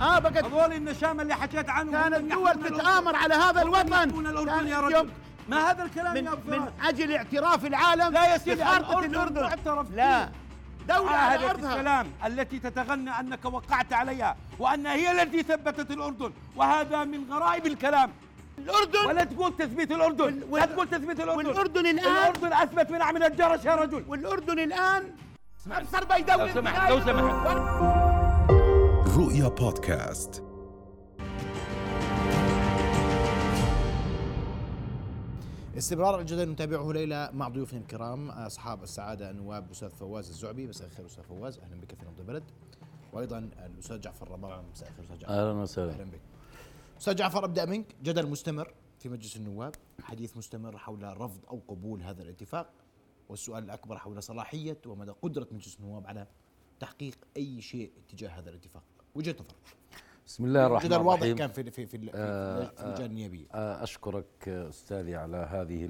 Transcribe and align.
آه 0.00 0.18
بقت 0.18 0.44
هذول 0.44 0.72
النشامه 0.72 1.22
اللي 1.22 1.34
حكيت 1.34 1.68
عنهم 1.70 1.92
كان 1.92 2.14
هم 2.14 2.20
الدول 2.20 2.48
الأردن. 2.48 2.76
تتآمر 2.76 3.16
على 3.16 3.34
هذا 3.34 3.62
الوطن. 3.62 3.92
الأردن 3.94 4.46
كان 4.46 4.66
يا 4.66 4.80
رجل. 4.80 5.10
ما 5.48 5.70
هذا 5.70 5.82
الكلام 5.82 6.14
من 6.14 6.24
يا 6.24 6.32
أبو 6.32 6.50
من 6.50 6.68
أجل 6.84 7.12
اعتراف 7.16 7.64
العالم 7.66 8.12
لا 8.12 8.32
يا 8.32 8.38
سيدي 8.38 8.62
الأردن 8.62 9.42
معترف 9.42 9.90
لا. 9.94 10.28
دولة 10.88 11.10
على 11.10 11.16
عاهدت 11.16 11.50
أرضها. 11.50 11.74
السلام 11.74 12.06
التي 12.26 12.58
تتغنى 12.58 13.10
أنك 13.20 13.44
وقعت 13.44 13.92
عليها 13.92 14.36
وانها 14.58 14.94
هي 14.94 15.22
التي 15.22 15.42
ثبتت 15.42 15.90
الأردن 15.90 16.32
وهذا 16.56 17.04
من 17.04 17.32
غرائب 17.32 17.66
الكلام. 17.66 18.10
الأردن 18.58 19.06
ولا 19.06 19.24
تقول 19.24 19.56
تثبيت 19.56 19.92
الأردن 19.92 20.42
وال- 20.48 20.60
لا 20.60 20.66
تقول 20.66 20.88
تثبيت 20.88 21.20
الأردن. 21.20 21.46
والأردن 21.46 21.86
الآن 21.86 22.06
الأردن 22.06 22.52
أثبت 22.52 22.90
من 22.90 23.02
عمل 23.02 23.22
الجرس 23.22 23.64
يا 23.64 23.74
رجل. 23.74 24.04
والأردن 24.08 24.58
الآن 24.58 25.02
أبصر 25.72 26.04
بيدوي 26.04 26.36
لو 26.48 26.54
سمحت 26.54 26.90
لو 26.90 27.00
سمحت. 27.00 28.05
رؤيا 29.16 29.48
بودكاست. 29.48 30.42
استمرار 35.76 36.20
الجدل 36.20 36.50
نتابعه 36.50 36.92
ليلى 36.92 37.30
مع 37.34 37.48
ضيوفنا 37.48 37.80
الكرام 37.80 38.30
أصحاب 38.30 38.82
السعادة 38.82 39.30
النواب 39.30 39.66
الاستاذ 39.66 39.90
فواز 39.90 40.28
الزعبي. 40.28 40.66
مساء 40.66 40.86
الخير 40.86 41.06
أستاذ 41.06 41.24
فواز. 41.24 41.58
أهلا 41.58 41.80
بك 41.80 41.94
في 41.94 42.06
نبض 42.06 42.20
البلد. 42.20 42.44
وأيضا 43.12 43.38
الأستاذ 43.38 44.00
جعفر 44.00 44.30
رباع 44.30 44.62
مساء 44.62 44.88
الخير 44.88 45.04
أستاذ 45.04 45.18
جعفر. 45.18 45.34
أهلا 45.34 45.60
وسهلا. 45.60 45.92
أهلا 45.92 46.04
بك. 46.04 46.20
أستاذ 46.98 47.14
جعفر 47.14 47.44
أبدأ 47.44 47.64
منك. 47.64 47.86
جدل 48.02 48.30
مستمر 48.30 48.74
في 48.98 49.08
مجلس 49.08 49.36
النواب 49.36 49.74
حديث 50.02 50.36
مستمر 50.36 50.78
حول 50.78 51.20
رفض 51.20 51.40
أو 51.50 51.60
قبول 51.68 52.02
هذا 52.02 52.22
الاتفاق 52.22 52.70
والسؤال 53.28 53.64
الأكبر 53.64 53.98
حول 53.98 54.22
صلاحية 54.22 54.78
ومدى 54.86 55.10
قدرة 55.22 55.48
مجلس 55.52 55.76
النواب 55.80 56.06
على 56.06 56.26
تحقيق 56.80 57.18
أي 57.36 57.60
شيء 57.60 57.92
تجاه 58.08 58.30
هذا 58.30 58.50
الاتفاق. 58.50 58.82
وجهة 59.16 59.32
نظر 59.40 59.54
بسم 60.26 60.44
الله 60.44 60.66
الرحمن 60.66 60.92
الرحيم. 60.92 61.36
كان 61.36 61.48
في 61.48 61.70
في 61.70 61.86
في, 61.86 61.98
في, 61.98 62.10
آه، 62.14 62.64
في 62.64 62.84
اللجان 62.84 63.06
النيابيه 63.10 63.46
آه، 63.54 63.82
أشكرك 63.82 64.24
آه، 64.48 64.68
أستاذي 64.68 65.16
على 65.16 65.36
هذه 65.36 65.88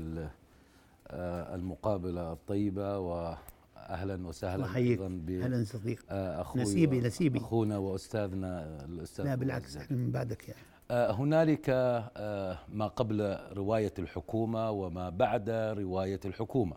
آه، 1.08 1.54
المقابلة 1.54 2.32
الطيبة 2.32 2.98
وأهلا 2.98 4.26
وسهلا 4.26 4.74
أيضا 4.76 5.08
ب 5.08 5.30
أهلا 5.30 5.64
صديق. 5.64 6.04
أخوي 6.10 6.62
نسيبي- 6.62 6.98
و- 6.98 7.06
نسيبي. 7.06 7.38
أخونا 7.38 7.78
وأستاذنا 7.78 8.60
آه، 8.64 8.84
الأستاذ 8.84 9.24
لا 9.24 9.34
بالعكس. 9.34 9.76
إحنا 9.76 9.96
من 9.96 10.10
بعدك 10.10 10.48
يعني. 10.48 10.60
هنالك 10.90 11.70
ما 12.68 12.86
قبل 12.86 13.38
رواية 13.52 13.94
الحكومة 13.98 14.70
وما 14.70 15.10
بعد 15.10 15.50
رواية 15.78 16.20
الحكومة. 16.24 16.76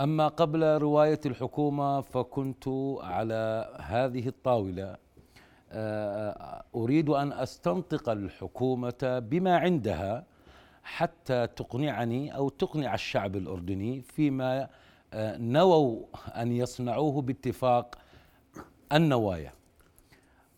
أما 0.00 0.28
قبل 0.28 0.78
رواية 0.78 1.20
الحكومة 1.26 2.00
فكنت 2.00 2.64
على 3.00 3.74
هذه 3.80 4.28
الطاولة 4.28 4.96
آه، 5.72 6.64
أريد 6.74 7.08
أن 7.08 7.32
أستنطق 7.32 8.08
الحكومة 8.08 9.18
بما 9.30 9.56
عندها 9.56 10.24
حتى 10.82 11.46
تقنعني 11.46 12.36
أو 12.36 12.48
تقنع 12.48 12.94
الشعب 12.94 13.36
الأردني 13.36 14.00
فيما 14.00 14.68
آه، 15.12 15.36
نووا 15.38 16.02
أن 16.36 16.52
يصنعوه 16.52 17.22
باتفاق 17.22 17.94
النوايا 18.92 19.52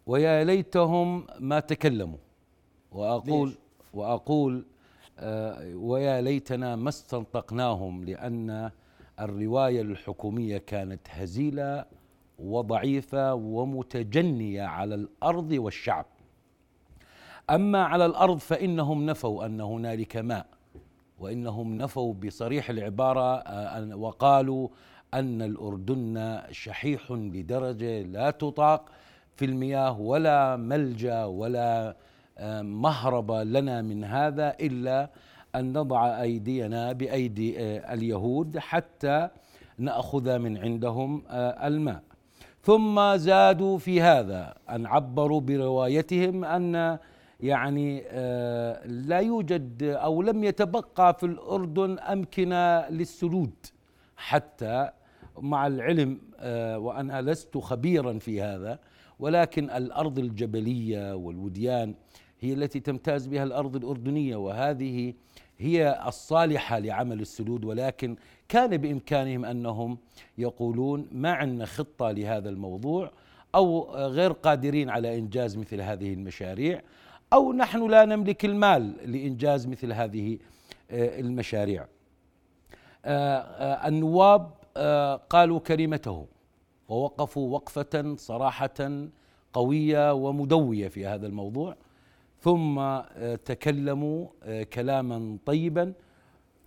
ويا 0.06 0.44
ليتهم 0.44 1.26
ما 1.40 1.60
تكلموا؟ 1.60 2.18
وأقول 3.94 4.64
آه، 5.18 5.76
ويا 5.76 6.20
ليتنا 6.20 6.76
ما 6.76 6.88
استنطقناهم 6.88 8.04
لأن 8.04 8.70
الرواية 9.20 9.82
الحكومية 9.82 10.58
كانت 10.58 11.00
هزيلة 11.10 11.84
وضعيفة 12.38 13.34
ومتجنية 13.34 14.62
على 14.62 14.94
الأرض 14.94 15.52
والشعب. 15.52 16.06
أما 17.50 17.84
على 17.84 18.06
الأرض 18.06 18.38
فإنهم 18.38 19.06
نفوا 19.06 19.46
أن 19.46 19.60
هنالك 19.60 20.16
ماء 20.16 20.46
وإنهم 21.18 21.74
نفوا 21.74 22.14
بصريح 22.14 22.70
العبارة 22.70 23.36
آه، 23.36 23.96
وقالوا 23.96 24.68
أن 25.14 25.42
الأردن 25.42 26.42
شحيح 26.50 27.10
لدرجة 27.12 28.02
لا 28.02 28.30
تطاق 28.30 28.88
في 29.36 29.44
المياه 29.44 30.00
ولا 30.00 30.56
ملجأ 30.56 31.24
ولا 31.24 31.96
آه، 32.38 32.62
مهرب 32.62 33.30
لنا 33.32 33.82
من 33.82 34.04
هذا 34.04 34.56
إلا 34.60 35.10
أن 35.54 35.72
نضع 35.72 36.22
أيدينا 36.22 36.92
بأيدي 36.92 37.60
آه، 37.60 37.94
اليهود 37.94 38.58
حتى 38.58 39.28
نأخذ 39.78 40.38
من 40.38 40.58
عندهم 40.58 41.22
الماء. 41.30 42.02
ثم 42.68 43.16
زادوا 43.16 43.78
في 43.78 44.00
هذا. 44.00 44.54
أن 44.70 44.86
عبروا 44.86 45.40
بروايتهم 45.40 46.44
أن 46.44 46.98
يعني 47.40 48.02
آه، 48.06 48.86
لا 48.86 49.18
يوجد 49.18 49.82
أو 49.82 50.22
لم 50.22 50.44
يتبقى 50.44 51.14
في 51.14 51.26
الأردن 51.26 51.98
أمكنة 51.98 52.88
للسلود 52.88 53.52
حتى 54.16 54.90
مع 55.38 55.66
العلم 55.66 56.18
آه، 56.38 56.78
وأنا 56.78 57.22
لست 57.22 57.58
خبيرا 57.58 58.18
في 58.18 58.42
هذا 58.42 58.78
ولكن 59.18 59.70
الأرض 59.70 60.18
الجبلية 60.18 61.14
والوديان 61.14 61.94
هي 62.40 62.52
التي 62.52 62.80
تمتاز 62.80 63.26
بها 63.26 63.42
الأرض 63.42 63.76
الأردنية 63.76 64.36
وهذه 64.36 65.14
هي 65.58 66.02
الصالحة 66.06 66.78
لعمل 66.78 67.20
السدود 67.20 67.64
ولكن 67.64 68.16
كان 68.48 68.76
بإمكانهم 68.76 69.44
أنهم 69.44 69.98
يقولون 70.38 71.08
ما 71.12 71.32
عندنا 71.32 71.66
خطة 71.66 72.10
لهذا 72.10 72.48
الموضوع 72.48 73.10
أو 73.54 73.90
غير 73.94 74.32
قادرين 74.32 74.90
على 74.90 75.18
إنجاز 75.18 75.56
مثل 75.56 75.80
هذه 75.80 76.12
المشاريع 76.12 76.82
أو 77.32 77.52
نحن 77.52 77.90
لا 77.90 78.04
نملك 78.04 78.44
المال 78.44 79.12
لإنجاز 79.12 79.66
مثل 79.66 79.92
هذه 79.92 80.38
آه، 80.90 81.20
المشاريع. 81.20 81.86
آه، 83.04 83.38
آه، 83.38 83.88
النواب 83.88 84.50
قالوا 85.30 85.58
كلمتهم 85.58 86.26
ووقفوا 86.88 87.54
وقفة 87.54 88.14
صراحة 88.16 89.08
قوية 89.52 90.12
ومدوية 90.12 90.88
في 90.88 91.06
هذا 91.06 91.26
الموضوع. 91.26 91.76
ثم 92.40 92.98
تكلموا 93.44 94.26
كلاما 94.72 95.38
طيبا 95.46 95.92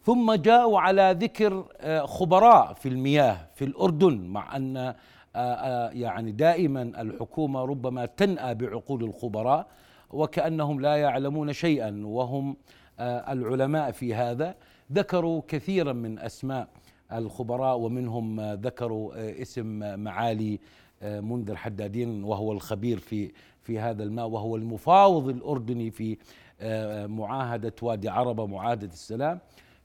ثم 0.03 0.34
جاءوا 0.34 0.79
على 0.79 1.16
ذكر 1.19 1.66
آه، 1.78 2.06
خبراء 2.06 2.73
في 2.73 2.89
المياه 2.89 3.47
في 3.56 3.66
الأردن 3.66 4.17
مع 4.17 4.56
أن 4.56 4.78
آه، 4.78 4.95
آه، 5.35 5.89
يعني 5.89 6.31
دائما 6.31 6.81
الحكومة 6.81 7.66
ربما 7.66 8.06
تنأى 8.06 8.56
بعقول 8.56 9.03
الخبراء 9.03 9.67
وكأنهم 10.09 10.81
لا 10.81 10.95
يعلمون 10.95 11.53
شيئا 11.53 12.01
وهم 12.06 12.57
العلماء 13.00 13.91
في 13.91 14.16
هذا. 14.16 14.56
ذكروا 14.94 15.41
كثيرا 15.47 15.94
من 15.94 16.19
أسماء 16.19 16.68
الخبراء 17.13 17.78
ومنهم 17.78 18.41
ذكروا 18.41 19.41
اسم 19.41 20.00
معالي 20.00 20.59
منذر 21.01 21.56
حدادين 21.56 22.23
وهو 22.23 22.51
الخبير 22.51 23.00
في 23.00 23.31
في 23.62 23.79
هذا 23.79 24.03
الماء 24.03 24.28
وهو 24.28 24.56
المفاوض 24.56 25.29
الأردني 25.29 25.91
في 25.91 26.18
معاهدة 27.07 27.73
وادي 27.81 28.09
عربة 28.09 28.45
معاهدة 28.45 28.88
السلام. 28.88 29.39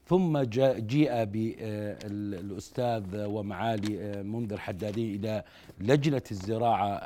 ثم 0.07 0.39
جيء 0.77 1.23
بالأستاذ 1.23 3.03
ومعالي 3.25 4.01
آه، 4.01 4.21
منذر 4.21 4.57
حدادين 4.57 5.15
إلى 5.15 5.43
لجنة 5.79 6.21
الزراعة 6.31 6.97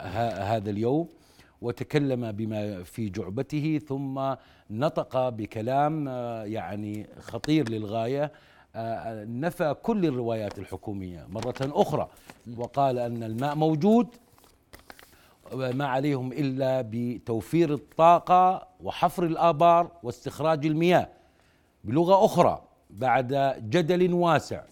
هذا 0.53 0.69
اليوم 0.69 1.07
وتكلم 1.61 2.31
بما 2.31 2.84
في 2.84 3.09
جعبته 3.09 3.81
ثم 3.88 4.35
نطق 4.69 5.29
بكلام 5.29 6.07
آه، 6.07 6.44
يعني 6.44 7.07
خطير 7.19 7.69
للغاية 7.69 8.31
آه، 8.75 9.25
نفى 9.25 9.75
كل 9.84 10.06
الروايات 10.06 10.59
الحكومية 10.59 11.28
مرة 11.29 11.56
أخرى 11.61 12.07
وقال 12.57 13.00
أن 13.00 13.23
الماء 13.23 13.56
موجود 13.56 14.07
ما 15.53 15.88
عليهم 15.88 16.31
إلا 16.31 16.81
بتوفير 16.91 17.73
الطاقة 17.73 18.67
وحفر 18.84 19.23
الآبار 19.23 19.91
واستخراج 20.03 20.66
المياه 20.66 21.09
بلغة 21.84 22.26
أخرى. 22.26 22.71
بعد 22.91 23.34
جدل 23.70 24.14
واسع 24.14 24.64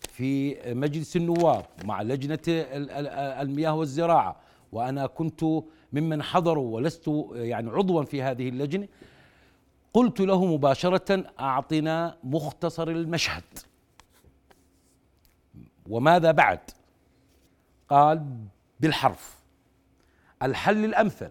في 0.00 0.56
مجلس 0.74 1.16
النواب 1.16 1.66
مع 1.84 2.02
لجنة 2.02 2.38
ال- 2.48 2.90
ال- 2.90 3.08
المياه 3.08 3.74
والزراعة. 3.74 4.36
وأنا 4.72 5.06
كنت 5.06 5.44
ممن 5.92 6.22
حضروا 6.22 6.74
ولست 6.74 7.10
يعني 7.32 7.70
عضوا 7.70 8.02
في 8.04 8.22
هذه 8.22 8.48
اللجنة. 8.48 8.88
قلت 9.94 10.20
له 10.20 10.44
مباشرة 10.44 11.24
أعطنا 11.40 12.16
مختصر 12.24 12.88
المشهد. 12.88 13.42
وماذا 15.88 16.30
بعد؟ 16.30 16.60
قال 17.88 18.36
بالحرف. 18.80 19.38
الحل 20.42 20.84
الأمثل. 20.84 21.30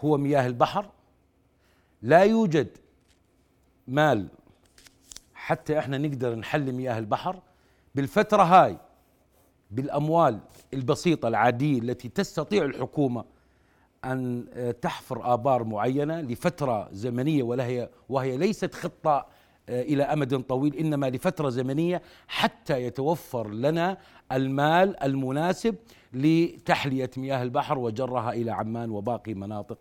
هو 0.00 0.16
مياه 0.18 0.46
البحر. 0.46 0.90
لا 2.02 2.22
يوجد 2.22 2.68
مال 3.88 4.28
حتى 5.46 5.78
إحنا 5.78 5.98
نقدر 5.98 6.34
نحل 6.34 6.72
مياه 6.72 6.98
البحر 6.98 7.40
بالفترة 7.94 8.42
هاي 8.42 8.76
بالأموال 9.70 10.38
البسيطة 10.74 11.28
العادية 11.28 11.78
التي 11.78 12.08
تستطيع 12.08 12.64
الحكومة 12.64 13.24
أن 14.04 14.46
آه، 14.54 14.70
تحفر 14.70 15.32
آبار 15.34 15.64
معينة 15.64 16.20
لفترة 16.20 16.88
زمنية 16.92 17.42
وهي 17.42 17.88
وهي 18.08 18.36
ليست 18.36 18.74
خطة 18.74 19.26
آه، 19.68 19.82
إلى 19.82 20.02
أمد 20.02 20.42
طويل 20.42 20.74
إنما 20.76 21.10
لفترة 21.10 21.48
زمنية 21.48 22.02
حتى 22.28 22.82
يتوفر 22.82 23.50
لنا 23.50 23.98
المال 24.32 25.02
المناسب 25.02 25.74
لتحلية 26.12 27.10
مياه 27.16 27.42
البحر 27.42 27.78
وجرها 27.78 28.32
إلى 28.32 28.50
عمان 28.50 28.90
وباقي 28.90 29.34
مناطق 29.34 29.78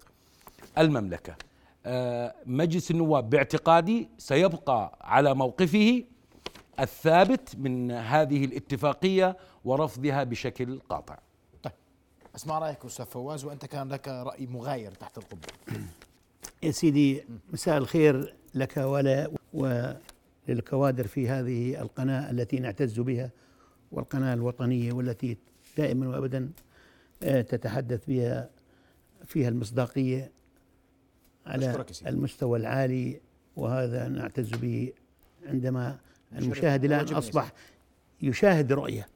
المملكة. 0.77 1.31
آه، 1.31 1.50
مجلس 2.45 2.91
النواب 2.91 3.29
باعتقادي 3.29 4.09
سيبقى 4.17 4.97
على 5.01 5.35
موقفه 5.35 6.03
الثابت 6.79 7.55
من 7.57 7.91
هذه 7.91 8.45
الاتفاقية 8.45 9.37
ورفضها 9.65 10.23
بشكل 10.23 10.79
قاطع. 10.79 11.17
طيب. 11.63 11.73
اسمع 12.35 12.59
رأيك 12.59 12.85
أستاذ 12.85 13.05
فواز 13.05 13.45
وأنت 13.45 13.65
كان 13.65 13.89
لك 13.89 14.07
رأي 14.07 14.47
مغاير 14.47 14.91
تحت 14.91 15.17
القبة. 15.17 15.47
يا 16.63 16.71
سيدي 16.71 17.23
مساء 17.53 17.77
الخير 17.77 18.35
لك 18.55 18.77
ولا 18.77 19.31
وللكوادر 19.53 21.07
في 21.07 21.29
هذه 21.29 21.81
القناة 21.81 22.31
التي 22.31 22.59
نعتز 22.59 22.99
بها 22.99 23.29
والقناة 23.91 24.33
الوطنية 24.33 24.93
والتي 24.93 25.37
دائما 25.77 26.07
وأبدا 26.07 26.51
آه، 27.23 27.41
تتحدث 27.41 28.05
بها 28.07 28.49
فيها 29.25 29.49
المصداقية 29.49 30.31
على. 31.45 31.71
المستوى 32.09 32.59
العالي 32.59 33.19
وهذا 33.55 34.07
نعتز 34.07 34.49
به 34.49 34.93
عندما 35.45 35.99
المشاهد 36.37 36.85
الآن 36.85 36.99
أصبح 37.17 37.51
يشاهد 38.21 38.73
رؤية. 38.73 39.07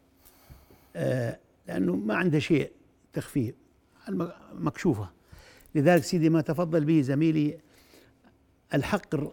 آه، 0.96 1.40
لأنه 1.68 1.96
ما 1.96 2.16
عنده 2.16 2.40
شيء 2.40 2.72
تخفيه 3.14 3.56
مكشوفة. 4.54 5.10
لذلك 5.76 6.04
سيدي 6.04 6.30
ما 6.30 6.42
تفضل 6.42 6.86
به 6.86 7.02
زميلي 7.02 7.58
الحق 8.74 9.16
الر- 9.16 9.32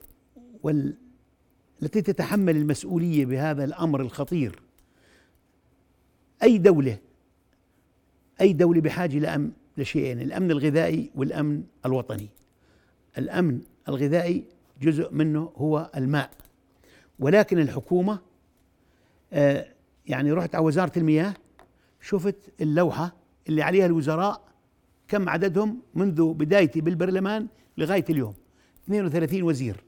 وال 0.62 0.94
التي 1.82 2.02
تتحمل 2.02 2.56
المسؤولية 2.56 3.26
بهذا 3.26 3.64
الأمر 3.64 4.00
الخطير. 4.00 4.62
أي 6.42 6.58
دولة 6.58 6.98
أي 8.40 8.52
دولة 8.52 8.80
بحاجة 8.80 9.18
لأمن 9.18 9.50
لشيئين 9.76 10.20
الأمن 10.20 10.50
الغذائي 10.50 11.10
والأمن 11.14 11.62
الوطني. 11.86 12.28
الأمن 13.18 13.60
الغذائي 13.88 14.44
جزء 14.82 15.12
منه 15.12 15.52
هو 15.56 15.90
الماء. 15.96 16.30
ولكن 17.18 17.58
الحكومة 17.58 18.18
آه 19.32 19.66
يعني 20.06 20.32
رحت 20.32 20.54
على 20.54 20.64
وزارة 20.64 20.92
المياه 20.96 21.34
شفت 22.00 22.36
اللوحة 22.60 23.12
اللي 23.48 23.62
عليها 23.62 23.86
الوزراء 23.86 24.42
كم 25.08 25.28
عددهم 25.28 25.80
منذ 25.94 26.32
بدايتي 26.32 26.80
بالبرلمان 26.80 27.46
لغاية 27.78 28.04
اليوم. 28.10 28.34
32 28.84 29.42
وزير. 29.42 29.84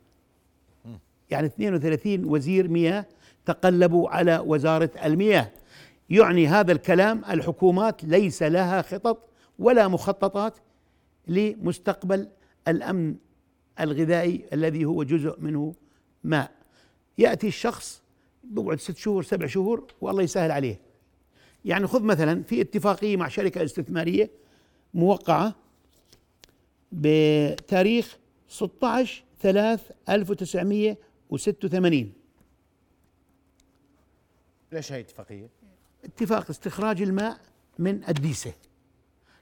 يعني 1.31 1.47
32 1.47 2.25
وزير 2.25 2.69
مياه 2.69 3.07
تقلبوا 3.45 4.11
على 4.11 4.39
وزارة 4.39 4.91
المياه. 5.05 5.51
يعني 6.11 6.47
هذا 6.47 6.73
الكلام 6.73 7.23
الحكومات 7.31 8.05
ليس 8.05 8.43
لها 8.43 8.83
خطط 8.83 9.29
ولا 9.59 9.89
مخططات 9.89 10.55
لمستقبل 11.29 12.29
الأمن 12.69 13.15
الغذائي 13.81 14.45
الذي 14.53 14.85
هو 14.85 15.03
جزء 15.03 15.41
منه 15.41 15.75
ماء 16.25 16.53
يأتي 17.19 17.49
الشخص 17.49 18.03
بيقعد 18.45 18.81
ست 18.81 18.97
شهور 18.97 19.23
سبع 19.23 19.47
شهور 19.47 19.87
والله 20.01 20.23
يسهل 20.23 20.51
عليه. 20.51 20.81
يعني 21.65 21.87
خذ 21.87 22.03
مثلا 22.03 22.43
في 22.43 22.61
اتفاقية 22.61 23.17
مع 23.17 23.29
شركة 23.29 23.65
استثمارية 23.65 24.31
موقعة 24.95 25.55
بتاريخ 26.93 28.19
16 28.49 29.25
3 29.41 29.95
1986 30.09 32.13
ليش 34.73 34.93
هي 34.93 35.01
اتفاقية؟ 35.01 35.49
اتفاق 36.05 36.51
استخراج 36.51 37.03
الماء 37.03 37.41
من 37.79 38.05
الديسة. 38.09 38.53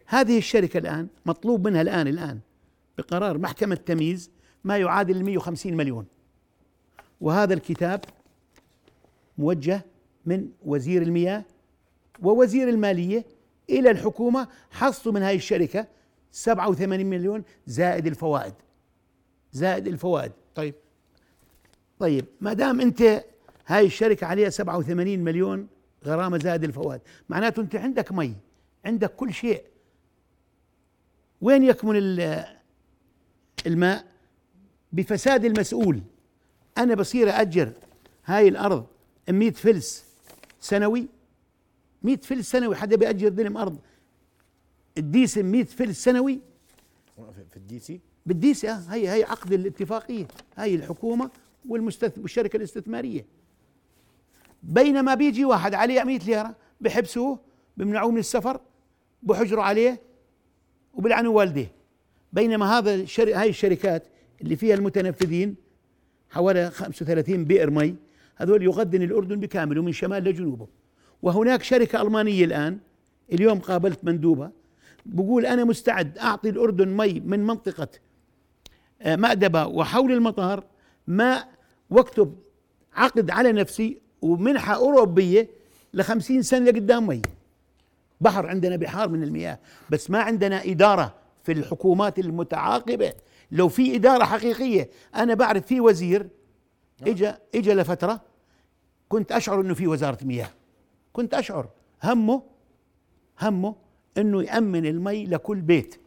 هذه 0.06 0.38
الشركة 0.38 0.78
الآن 0.78 1.08
مطلوب 1.26 1.68
منها 1.68 1.82
الآن 1.82 2.08
الآن 2.08 2.40
بقرار 2.98 3.38
محكمة 3.38 3.74
تمييز 3.74 4.30
ما 4.64 4.78
يعادل 4.78 5.16
ال 5.16 5.24
150 5.24 5.74
مليون. 5.74 6.06
وهذا 7.20 7.54
الكتاب 7.54 8.04
موجه 9.38 9.84
من 10.26 10.48
وزير 10.64 11.02
المياه 11.02 11.44
ووزير 12.22 12.68
المالية 12.68 13.24
إلى 13.70 13.90
الحكومة 13.90 14.48
حصلوا 14.70 15.14
من 15.14 15.22
هذه 15.22 15.36
الشركة 15.36 15.86
87 16.32 17.06
مليون 17.06 17.42
زائد 17.66 18.06
الفوائد. 18.06 18.54
زائد 19.52 19.86
الفوائد. 19.86 20.32
طيب. 20.54 20.74
طيب 21.98 22.24
ما 22.40 22.52
دام 22.52 22.80
أنت 22.80 23.24
هاي 23.66 23.86
الشركة 23.86 24.26
عليها 24.26 24.50
87 24.50 25.18
مليون 25.18 25.66
غرامة 26.04 26.38
زائد 26.38 26.64
الفوائد 26.64 27.00
معناته 27.28 27.60
أنت 27.60 27.76
عندك 27.76 28.12
مي 28.12 28.34
عندك 28.84 29.14
كل 29.14 29.32
شيء. 29.32 29.62
وين 31.40 31.62
يكمن 31.62 31.96
الماء 33.66 34.04
بفساد 34.92 35.44
المسؤول. 35.44 36.00
أنا 36.78 36.94
بصير 36.94 37.40
اجر 37.40 37.72
هاي 38.24 38.48
الأرض 38.48 38.86
100 39.30 39.50
فلس 39.50 40.04
سنوي. 40.60 41.06
100 42.02 42.16
فلس 42.16 42.50
سنوي 42.50 42.76
حدا 42.76 42.96
بيأجر 42.96 43.28
دلم 43.28 43.56
أرض 43.56 43.78
الديسم 44.98 45.46
100 45.46 45.64
فلس 45.64 46.04
سنوي؟ 46.04 46.40
في- 47.16 47.44
في 47.50 47.56
الدي 47.56 47.78
سي 47.78 48.00
بالديسي 48.26 48.70
آه، 48.70 48.74
هي 48.88 49.08
هي 49.12 49.24
عقد 49.24 49.52
الاتفاقية 49.52 50.28
هي 50.56 50.74
الحكومة 50.74 51.30
والمستث... 51.68 52.18
والشركة 52.18 52.56
الاستثمارية. 52.56 53.26
بينما 54.62 55.14
بيجي 55.14 55.44
واحد 55.44 55.74
عليه 55.74 56.02
100 56.04 56.18
ليرة 56.18 56.56
بحبسوه 56.80 57.38
بمنعوه 57.76 58.10
من 58.10 58.18
السفر 58.18 58.60
بحجروا 59.22 59.64
عليه 59.64 60.00
وبلعنوا 60.94 61.36
والديه. 61.36 61.72
بينما 62.32 62.78
هذا 62.78 62.94
الشر... 62.94 63.34
هاي 63.34 63.48
الشركات 63.48 64.02
اللي 64.42 64.56
فيها 64.56 64.74
المتنفذين 64.74 65.54
حوالي 66.30 66.70
35 66.70 67.44
بئر 67.44 67.70
مي 67.70 67.94
هذول 68.36 68.62
يغذن 68.62 69.02
الأردن 69.02 69.40
بكامله 69.40 69.82
من 69.82 69.92
شمال 69.92 70.24
لجنوبه. 70.24 70.66
وهناك 71.22 71.62
شركة 71.62 72.02
ألمانية 72.02 72.44
الآن 72.44 72.78
اليوم 73.32 73.58
قابلت 73.58 74.04
مندوبة 74.04 74.50
بقول 75.06 75.46
أنا 75.46 75.64
مستعد 75.64 76.18
أعطي 76.18 76.48
الأردن 76.48 76.88
مي 76.88 77.20
من 77.20 77.46
منطقة 77.46 77.88
آه، 79.02 79.16
مأدبة 79.16 79.66
وحول 79.66 80.12
المطار 80.12 80.64
ماء 81.06 81.48
واكتب 81.90 82.34
عقد 82.94 83.30
على 83.30 83.52
نفسي 83.52 83.98
ومنحة 84.22 84.74
أوروبية 84.74 85.48
لخمسين 85.94 86.42
سنة 86.42 86.70
لقدام 86.70 87.06
مي. 87.06 87.22
بحر 88.20 88.46
عندنا 88.46 88.76
بحار 88.76 89.08
من 89.08 89.22
المياه 89.22 89.58
بس 89.90 90.10
ما 90.10 90.18
عندنا 90.20 90.64
إدارة 90.64 91.14
في 91.44 91.52
الحكومات 91.52 92.18
المتعاقبة. 92.18 93.12
لو 93.50 93.68
في 93.68 93.96
إدارة 93.96 94.24
حقيقية 94.24 94.90
أنا 95.14 95.34
بعرف 95.34 95.66
في 95.66 95.80
وزير 95.80 96.28
إجا 97.02 97.38
إجا 97.54 97.74
لفترة 97.74 98.20
كنت 99.08 99.32
أشعر 99.32 99.60
إنه 99.60 99.74
في 99.74 99.86
وزارة 99.86 100.24
مياه. 100.24 100.50
كنت 101.12 101.34
أشعر. 101.34 101.68
همه 102.02 102.42
همه 103.40 103.74
إنه 104.18 104.42
يأمن 104.42 104.86
المي 104.86 105.26
لكل 105.26 105.60
بيت. 105.60 106.00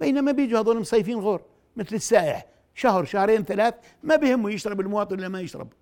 بينما 0.00 0.32
بيجوا 0.32 0.60
هذول 0.60 0.80
مصيفين 0.80 1.18
غور 1.18 1.42
مثل 1.76 1.96
السائح. 1.96 2.46
شهر 2.74 3.04
شهرين 3.04 3.44
ثلاث 3.44 3.74
ما 4.02 4.16
بهمه 4.16 4.50
يشرب 4.50 4.80
المواطن 4.80 5.18
ولا 5.18 5.28
ما 5.28 5.40
يشرب. 5.40 5.72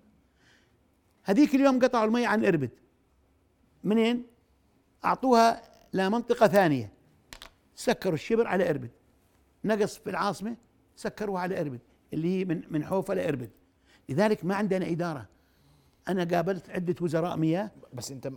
هذيك 1.23 1.55
اليوم 1.55 1.79
قطعوا 1.79 2.05
المي 2.05 2.25
عن 2.25 2.45
إربد. 2.45 2.69
منين؟ 3.83 4.23
أعطوها 5.05 5.61
لمنطقة 5.93 6.47
ثانية. 6.47 6.96
سكروا 7.77 8.13
الشبر 8.13 8.47
على 8.47 8.69
إربد. 8.69 8.89
نقص 9.65 9.97
في 9.97 10.09
العاصمة 10.09 10.55
سكروها 10.95 11.41
على 11.41 11.61
إربد 11.61 11.79
اللي 12.13 12.39
هي 12.39 12.45
من 12.45 12.61
من 12.69 12.85
حوفه 12.85 13.13
لإربد. 13.13 13.49
لذلك 14.09 14.45
ما 14.45 14.55
عندنا 14.55 14.87
إدارة. 14.87 15.25
أنا 16.09 16.23
قابلت 16.23 16.69
عدة 16.69 16.95
وزراء 17.01 17.37
مياه. 17.37 17.71
بس 17.93 18.11
أنت 18.11 18.31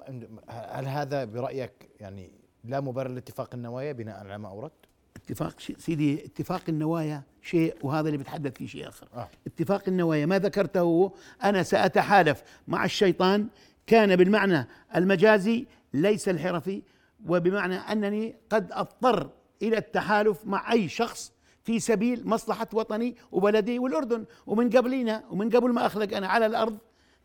هل 0.48 0.86
هذا 0.86 1.24
برأيك 1.24 1.72
يعني 2.00 2.30
لا 2.64 2.80
مبرر 2.80 3.10
لاتفاق 3.10 3.54
النوايا 3.54 3.92
بناء 3.92 4.18
على 4.18 4.38
ما 4.38 4.48
أوردت؟ 4.48 4.72
اتفاق 5.16 5.60
سيدي 5.60 6.24
اتفاق 6.24 6.62
النوايا 6.68 7.22
شيء 7.42 7.76
وهذا 7.82 8.06
اللي 8.06 8.18
بتحدث 8.18 8.56
فيه 8.56 8.66
شيء 8.66 8.88
آخر. 8.88 9.08
آه. 9.14 9.28
اتفاق 9.46 9.82
النوايا 9.88 10.26
ما 10.26 10.38
ذكرته 10.38 11.12
أنا 11.44 11.62
سأتحالف 11.62 12.42
مع 12.68 12.84
الشيطان. 12.84 13.48
كان 13.86 14.16
بالمعنى 14.16 14.66
المجازي 14.96 15.66
ليس 15.94 16.28
الحرفي. 16.28 16.82
وبمعنى 17.28 17.76
أنني 17.76 18.36
قد 18.50 18.72
أضطر 18.72 19.30
إلى 19.62 19.78
التحالف 19.78 20.38
مع 20.44 20.72
أي 20.72 20.88
شخص 20.88 21.32
في 21.64 21.80
سبيل 21.80 22.28
مصلحة 22.28 22.66
وطني 22.72 23.16
وبلدي 23.32 23.78
والأردن. 23.78 24.24
ومن 24.46 24.70
قبلنا 24.70 25.24
ومن 25.30 25.50
قبل 25.50 25.72
ما 25.72 25.86
أخلق 25.86 26.16
أنا 26.16 26.28
على 26.28 26.46
الأرض 26.46 26.78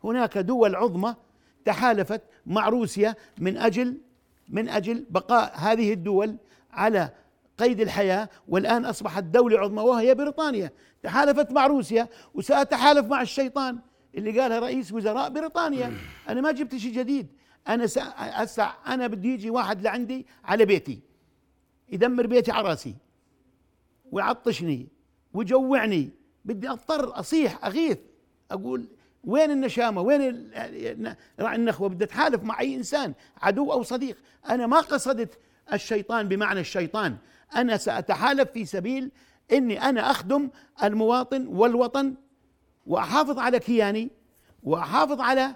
هناك 0.04 0.38
دول 0.38 0.76
عظمى 0.76 1.14
تحالفت 1.64 2.22
مع 2.46 2.68
روسيا 2.68 3.14
من 3.38 3.56
أجل 3.56 4.00
من 4.48 4.68
أجل 4.68 5.06
بقاء 5.10 5.52
هذه 5.56 5.92
الدول 5.92 6.36
على 6.72 7.10
قيد 7.58 7.80
الحياة. 7.80 8.28
والآن 8.48 8.84
أصبحت 8.84 9.22
دولة 9.22 9.58
عظمى 9.58 9.82
وهي 9.82 10.14
بريطانيا. 10.14 10.70
تحالفت 11.02 11.52
مع 11.52 11.66
روسيا 11.66 12.08
وسأتحالف 12.34 13.06
مع 13.06 13.22
الشيطان 13.22 13.78
اللي 14.14 14.40
قالها 14.40 14.58
رئيس 14.58 14.92
وزراء 14.92 15.30
بريطانيا. 15.30 15.92
أنا 16.28 16.40
ما 16.40 16.52
جبت 16.52 16.76
شيء 16.76 16.92
جديد. 16.92 17.26
سا... 17.86 18.12
هسه 18.16 18.64
أنا 18.86 19.06
بدي 19.06 19.34
يجي 19.34 19.50
واحد 19.50 19.82
لعندي 19.82 20.26
على 20.44 20.64
بيتي 20.64 21.00
يدمر 21.88 22.26
بيتي 22.26 22.52
على 22.52 22.68
رأسي 22.68 22.94
ويعطشني 24.12 24.88
ويجوعني 25.34 26.10
بدي 26.44 26.68
أضطر 26.70 27.20
أصيح 27.20 27.64
أغيث 27.64 27.98
أقول 28.50 28.88
وين 29.24 29.50
النشامة؟ 29.50 30.00
وين 30.00 30.50
راعي 31.40 31.56
النخوة؟ 31.56 31.88
بدي 31.88 32.04
أتحالف 32.04 32.42
مع 32.42 32.60
أي 32.60 32.74
إنسان 32.74 33.14
عدو 33.42 33.72
أو 33.72 33.82
صديق. 33.82 34.16
أنا 34.50 34.66
ما 34.66 34.80
قصدت 34.80 35.38
الشيطان 35.72 36.28
بمعنى 36.28 36.60
الشيطان. 36.60 37.16
أنا 37.56 37.76
سأتحالف 37.76 38.50
في 38.50 38.64
سبيل 38.64 39.10
إني 39.52 39.82
أنا 39.82 40.10
أخدم 40.10 40.50
المواطن 40.82 41.46
والوطن 41.46 42.14
وأحافظ 42.86 43.38
على 43.38 43.58
كياني 43.58 44.10
وأحافظ 44.62 45.20
على 45.20 45.54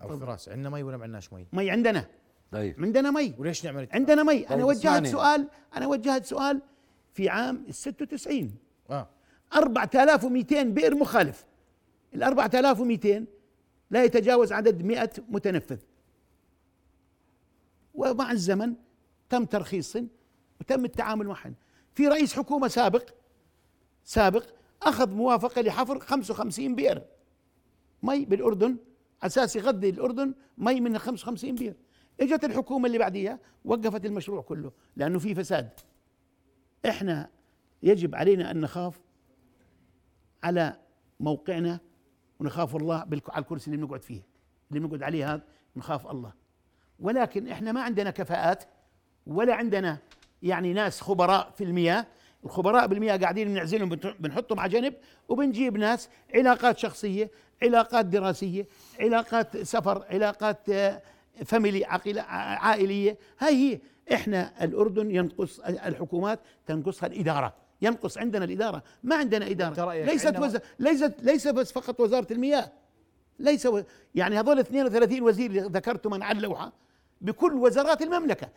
ابو 0.00 0.18
فراس. 0.18 0.48
عندنا 0.48 0.70
مي 0.70 0.82
ولا 0.82 0.96
ما 0.96 1.02
عندناش 1.02 1.32
مي؟ 1.32 1.46
مي 1.52 1.70
عندنا. 1.70 2.06
طيب. 2.52 2.84
عندنا 2.84 3.10
مي. 3.10 3.34
وليش 3.38 3.64
نعمل؟ 3.64 3.88
عندنا 3.92 4.22
مي. 4.22 4.46
أنا 4.46 4.56
طيب 4.56 4.64
وجهت. 4.64 5.06
سؤال 5.06 5.48
أنا 5.76 5.86
وجهت 5.86 6.24
سؤال 6.24 6.62
في 7.14 7.28
عام 7.28 7.64
ال 7.68 7.74
96 7.74 8.54
آه. 8.90 9.08
4200 9.54 10.62
بئر 10.62 10.94
مخالف. 10.94 11.44
ال 12.14 12.22
4200 12.22 13.26
لا 13.90 14.04
يتجاوز 14.04 14.52
عدد 14.52 14.82
100 14.82 15.10
متنفذ. 15.28 15.78
ومع 17.94 18.32
الزمن 18.32 18.74
تم 19.28 19.44
ترخيصهم 19.44 20.08
وتم 20.60 20.84
التعامل 20.84 21.26
معهم 21.26 21.54
في 21.94 22.08
رئيس 22.08 22.34
حكومة 22.34 22.68
سابق 22.68 23.10
سابق 24.04 24.44
أخذ 24.82 25.10
موافقة 25.10 25.60
لحفر 25.62 25.98
55 25.98 26.74
بئر. 26.74 27.02
مي 28.02 28.24
بالأردن 28.24 28.76
أساس 29.22 29.56
يغذي 29.56 29.88
الأردن 29.88 30.34
مي 30.58 30.80
من 30.80 30.94
ال 30.94 31.00
55 31.00 31.54
بئر 31.54 31.74
إجت 32.20 32.44
الحكومة 32.44 32.86
اللي 32.86 32.98
بعديها 32.98 33.38
وقفت 33.64 34.06
المشروع 34.06 34.42
كله 34.42 34.72
لأنه 34.96 35.18
في 35.18 35.34
فساد. 35.34 35.70
إحنا 36.88 37.30
يجب 37.82 38.14
علينا 38.14 38.50
أن 38.50 38.60
نخاف 38.60 39.00
على 40.42 40.76
موقعنا 41.20 41.80
ونخاف 42.40 42.76
الله 42.76 42.96
على 43.28 43.42
الكرسي 43.42 43.70
اللي 43.70 43.86
بنقعد 43.86 44.02
فيه. 44.02 44.22
اللي 44.70 44.80
بنقعد 44.80 45.02
عليه 45.02 45.34
هذا 45.34 45.42
نخاف 45.76 46.06
الله. 46.06 46.32
ولكن 46.98 47.48
إحنا 47.48 47.72
ما 47.72 47.82
عندنا 47.82 48.10
كفاءات 48.10 48.64
ولا 49.26 49.54
عندنا 49.54 49.98
يعني 50.42 50.72
ناس 50.72 51.00
خبراء 51.00 51.50
في 51.50 51.64
المياه 51.64 52.06
الخبراء 52.44 52.86
بالمياه 52.86 53.16
قاعدين 53.16 53.48
بنعزلهم 53.48 53.88
بنحطهم 54.20 54.60
على 54.60 54.72
جنب 54.72 54.94
وبنجيب 55.28 55.76
ناس 55.76 56.08
علاقات 56.34 56.78
شخصية 56.78 57.30
علاقات 57.62 58.06
دراسية 58.06 58.66
علاقات 59.00 59.56
سفر 59.56 60.04
علاقات 60.10 60.68
آه، 60.68 61.02
فاميلي 61.44 61.84
عقيلة 61.84 62.22
ع- 62.22 62.26
عائلية. 62.66 63.16
هاي 63.38 63.54
هي. 63.72 63.78
إحنا 64.14 64.64
الأردن 64.64 65.10
ينقص 65.10 65.60
الحكومات 65.60 66.40
تنقصها 66.66 67.06
الإدارة. 67.06 67.54
ينقص 67.82 68.18
عندنا 68.18 68.44
الإدارة. 68.44 68.82
ما 69.02 69.16
عندنا 69.16 69.46
رأيك 69.78 70.08
ليست 70.08 70.38
وز... 70.38 70.58
ليست 70.78 71.14
ليس 71.22 71.48
بس 71.48 71.72
فقط 71.72 72.00
وزارة 72.00 72.32
المياه. 72.32 72.72
ليس 73.38 73.66
و... 73.66 73.82
يعني 74.14 74.38
هذول 74.40 74.58
32 74.58 75.22
وزير 75.22 75.50
اللي 75.50 75.60
ذكرتهم 75.60 76.22
على 76.22 76.36
اللوحة 76.38 76.72
بكل 77.20 77.52
وزارات 77.54 78.02
المملكة. 78.02 78.48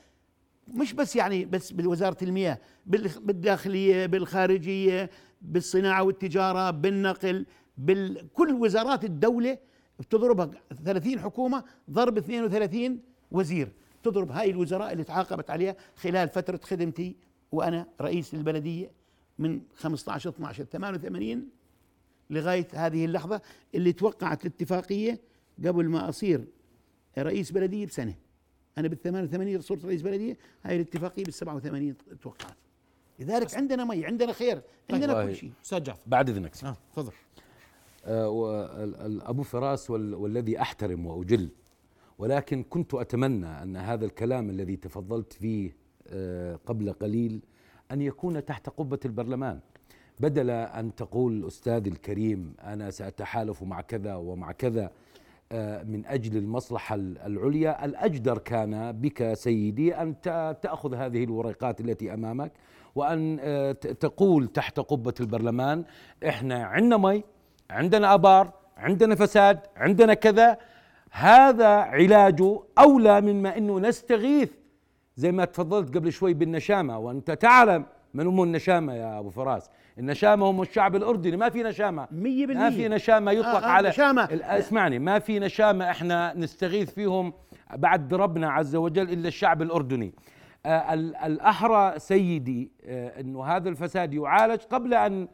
مش 0.74 0.94
بس 0.94 1.16
يعني 1.16 1.46
بس 1.46 1.72
بوزارة 1.72 2.18
المياه 2.24 2.58
بال- 2.86 3.20
بالداخلية 3.22 4.06
بالخارجية 4.06 5.10
بالصناعة 5.42 6.04
والتجارة 6.04 6.72
بالنقل 6.72 7.46
بكل 7.78 8.54
وزارات 8.54 9.04
الدولة 9.06 9.58
بتضربها 10.00 10.52
30 10.86 11.20
حكومة 11.20 11.64
ضرب 11.92 12.18
32 12.18 13.00
وزير 13.32 13.72
تضرب. 14.04 14.32
هاي 14.32 14.50
الوزراء 14.50 14.92
اللي 14.94 15.04
تعاقبت 15.04 15.50
عليها 15.50 15.76
خلال 15.96 16.30
فترة 16.30 16.60
خدمتي 16.64 17.16
وأنا 17.52 17.88
رئيس 18.02 18.34
البلدية 18.34 18.92
من 19.40 19.62
15 19.76 20.30
12 20.30 20.64
88 20.64 21.48
لغاية 22.30 22.68
هذه 22.74 23.06
اللحظة 23.06 23.42
اللي 23.76 23.94
توقعت 23.94 24.46
الاتفاقية 24.46 25.20
قبل 25.66 25.90
ما 25.90 26.10
أصير 26.10 26.46
رئيس 27.18 27.52
بلدية 27.52 27.86
بسنة. 27.86 28.16
أنا 28.78 28.88
بال 28.88 29.02
88 29.02 29.62
صرت 29.62 29.86
رئيس 29.86 30.02
بلدية 30.02 30.38
هاي 30.64 30.76
الاتفاقية 30.76 31.24
بال 31.24 31.34
87 31.34 31.96
توقعت. 32.22 32.56
لذلك 33.20 33.56
عندنا 33.56 33.86
مي 33.86 34.06
عندنا 34.06 34.34
خير 34.34 34.62
عندنا 34.92 35.14
والله. 35.14 35.32
كل 35.32 35.36
شيء. 35.38 35.52
أستاذ 35.66 35.84
جعفر. 35.84 36.02
بعد 36.08 36.30
إذنك 36.30 36.56
سيدي. 36.56 36.68
آه 36.72 36.78
تفضل. 36.94 37.12
آه، 38.06 38.30
أبو 39.30 39.44
فراس 39.44 39.90
وال- 39.90 40.14
والذي 40.16 40.62
أحترم 40.62 41.06
وأجل 41.06 41.50
ولكن 42.18 42.64
كنت 42.64 42.94
أتمنى 42.94 43.46
أن 43.64 43.78
هذا 43.78 44.06
الكلام 44.06 44.50
الذي 44.50 44.76
تفضلت 44.76 45.34
فيه 45.34 45.76
آه، 46.08 46.56
قبل 46.66 46.94
قليل 46.94 47.42
أن 47.92 48.02
يكون 48.02 48.46
تحت 48.46 48.70
قبة 48.70 49.00
البرلمان. 49.06 49.60
بدل 50.20 50.50
أن 50.50 50.96
تقول 50.96 51.48
أستاذي 51.48 51.90
الكريم 51.90 52.54
أنا 52.64 52.92
سأتحالف 52.92 53.64
مع 53.64 53.82
كذا 53.82 54.16
ومع 54.16 54.52
كذا 54.52 54.84
آه، 54.86 54.92
من 55.84 56.06
أجل 56.06 56.38
المصلحة 56.38 56.96
ال- 56.96 57.18
العليا. 57.18 57.86
الأجدر 57.86 58.38
كان 58.38 58.92
بك 58.92 59.34
سيدي 59.34 59.96
أن 59.96 60.22
تأخذ 60.62 60.94
هذه 60.96 61.24
الورقات 61.24 61.82
التي 61.82 62.14
أمامك 62.14 62.52
وأن 62.96 63.38
آه، 63.42 63.72
تقول 63.72 64.48
تحت 64.48 64.80
قبة 64.80 65.14
البرلمان 65.20 65.84
إحنا 66.28 66.64
عندنا 66.64 66.98
مي 66.98 67.24
عندنا 67.70 68.14
آبار 68.14 68.52
عندنا 68.78 69.16
فساد 69.16 69.60
عندنا 69.76 70.14
كذا. 70.14 70.58
هذا 71.12 71.68
علاجه 71.68 72.60
أولى 72.80 73.22
مما 73.22 73.58
انه 73.58 73.80
نستغيث. 73.80 74.50
زي 75.16 75.32
ما 75.32 75.46
تفضلت 75.46 75.96
قبل 75.98 76.12
شوي 76.12 76.34
بالنشامة 76.34 76.98
وأنت 77.00 77.32
تعلم 77.32 77.86
من 78.14 78.28
هم 78.28 78.44
النشامة 78.44 78.94
يا 78.94 79.20
أبو 79.20 79.30
فراس. 79.30 79.70
النشامه 80.00 80.46
هم 80.50 80.62
الشعب 80.62 80.96
الأردني 80.96 81.38
ما 81.38 81.50
في 81.50 81.64
نشامة 81.64 82.08
مية 82.12 82.46
ما 82.46 82.54
بالمية. 82.54 82.70
في 82.70 82.88
نشامة 82.88 83.32
يطلق 83.32 83.48
آه، 83.64 83.64
آه، 83.66 83.70
على 83.70 83.90
نشامة. 83.90 84.24
اسمعني 84.44 85.00
ما 85.00 85.20
في 85.20 85.40
نشامة 85.40 85.90
إحنا 85.92 86.34
نستغيث 86.38 86.94
فيهم 86.94 87.34
بعد 87.76 88.14
ربنا 88.14 88.52
عز 88.52 88.76
وجل 88.76 89.10
إلا 89.10 89.28
الشعب 89.28 89.62
الأردني 89.62 90.14
آه، 90.66 90.94
ال- 90.94 91.16
الأحرى 91.16 92.00
سيدي 92.00 92.72
آه، 92.86 93.20
إنه 93.22 93.44
هذا 93.46 93.70
الفساد 93.70 94.14
يعالج 94.14 94.62
قبل 94.62 94.94
أن 94.94 95.28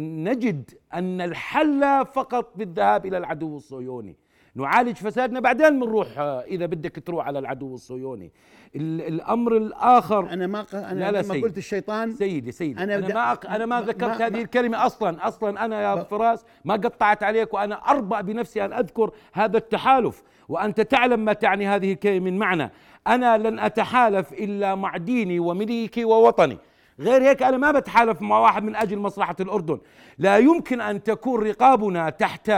نجد 0.00 0.70
أن 0.94 1.20
الحل 1.20 2.06
فقط 2.06 2.52
بالذهاب 2.56 3.06
إلى 3.06 3.18
العدو 3.18 3.56
الصهيوني 3.56 4.16
نعالج 4.60 4.96
فسادنا 4.96 5.40
بعدين 5.40 5.80
بنروح 5.80 6.18
آه، 6.18 6.40
إذا 6.40 6.66
بدك 6.66 7.02
تروح 7.06 7.26
على 7.26 7.38
العدو 7.38 7.74
الصهيوني. 7.74 8.32
ال- 8.76 9.00
الأمر 9.14 9.56
الآخر 9.56 10.30
أنا 10.32 10.46
ما 10.46 10.62
ق... 10.62 10.74
أنا 10.74 10.98
لا 11.00 11.10
لا 11.10 11.22
سيدي. 11.22 11.40
قلت 11.40 11.58
الشيطان 11.58 12.12
سيدي 12.12 12.52
سيدي. 12.52 12.82
أنا 12.82 12.94
أنا, 12.94 13.08
بدأ- 13.08 13.14
ما 13.14 13.32
أق... 13.32 13.46
أنا 13.50 13.66
ما 13.66 13.80
ما- 13.80 13.86
ذكرت 13.86 14.20
ما- 14.20 14.26
هذه 14.26 14.32
ما- 14.32 14.38
الكلمة 14.42 14.86
أصلا. 14.86 15.28
أصلا 15.28 15.64
أنا 15.64 15.82
يا 15.82 15.94
ب- 15.94 16.02
فراس 16.06 16.44
ما 16.64 16.74
قطعت 16.74 17.22
عليك 17.22 17.54
وأنا 17.54 17.74
اربأ 17.74 18.20
بنفسي 18.20 18.64
أن 18.64 18.72
أذكر 18.72 19.10
هذا 19.32 19.56
التحالف 19.58 20.22
وأنت 20.48 20.80
تعلم 20.80 21.20
ما 21.24 21.32
تعني 21.32 21.66
هذه 21.66 21.92
الكلمة 21.92 22.30
من 22.30 22.38
معنى. 22.38 22.70
أنا 23.06 23.38
لن 23.38 23.58
أتحالف 23.58 24.32
إلا 24.32 24.74
مع 24.74 24.96
ديني 24.96 25.38
ومليكي 25.40 26.04
ووطني. 26.04 26.58
غير 27.00 27.22
هيك 27.22 27.42
أنا 27.42 27.56
ما 27.56 27.72
بتحالف 27.72 28.22
مع 28.22 28.38
واحد 28.38 28.62
من 28.64 28.76
أجل 28.76 28.98
مصلحة 28.98 29.36
الأردن. 29.40 29.78
لا 30.18 30.38
يمكن 30.38 30.80
أن 30.80 31.02
تكون 31.02 31.46
رقابنا 31.48 32.10
تحت 32.10 32.52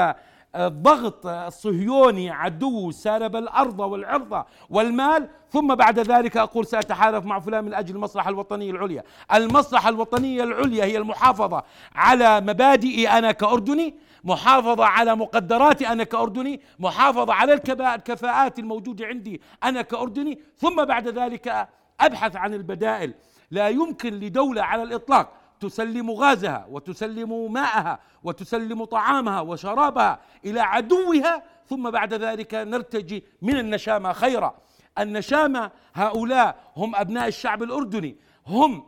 الضغط 0.57 1.27
الصهيوني 1.27 2.31
عدو 2.31 2.91
سالب 2.91 3.37
الأرض 3.37 3.81
والعرض 3.81 4.45
والمال 4.71 5.29
ثم 5.51 5.75
بعد 5.75 5.99
ذلك 5.99 6.37
أقول 6.37 6.67
سأتحالف 6.67 7.25
مع 7.25 7.41
فلان 7.41 7.65
من 7.65 7.75
أجل 7.75 7.95
المصلحة 7.95 8.31
الوطنية 8.31 8.71
العليا، 8.71 9.03
المصلحة 9.35 9.89
الوطنية 9.89 10.43
العليا 10.43 10.85
هي 10.85 10.97
المحافظة 10.97 11.63
على 11.95 12.41
مبادئي 12.41 13.09
أنا 13.09 13.33
كأردني، 13.33 13.95
محافظة 14.25 14.85
على 14.85 15.17
مقدراتي 15.17 15.89
أنا 15.89 16.05
كأردني، 16.05 16.61
محافظة 16.79 17.33
على 17.33 17.53
الكفاءات 17.53 18.59
الموجودة 18.59 19.07
عندي 19.07 19.41
أنا 19.65 19.83
كأردني، 19.83 20.39
ثم 20.59 20.85
بعد 20.85 21.09
ذلك 21.09 21.69
أبحث 22.01 22.37
عن 22.37 22.55
البدائل، 22.55 23.15
لا 23.51 23.69
يمكن 23.69 24.15
لدولة 24.15 24.63
على 24.63 24.83
الإطلاق 24.83 25.33
تسلم 25.63 26.11
غازها 26.11 26.67
وتسلم 26.71 27.53
ماءها 27.53 27.99
وتسلم 28.23 28.85
طعامها 28.85 29.41
وشرابها 29.41 30.21
إلى 30.45 30.61
عدوها 30.61 31.43
ثم 31.67 31.91
بعد 31.91 32.15
ذلك 32.15 32.55
نرتجي 32.55 33.25
من 33.43 33.59
النشامة 33.59 34.13
خيرا. 34.13 34.55
النشامة 34.99 35.71
هؤلاء 35.95 36.57
هم 36.77 36.97
أبناء 36.97 37.29
الشعب 37.29 37.63
الأردني 37.63 38.17
هم 38.47 38.85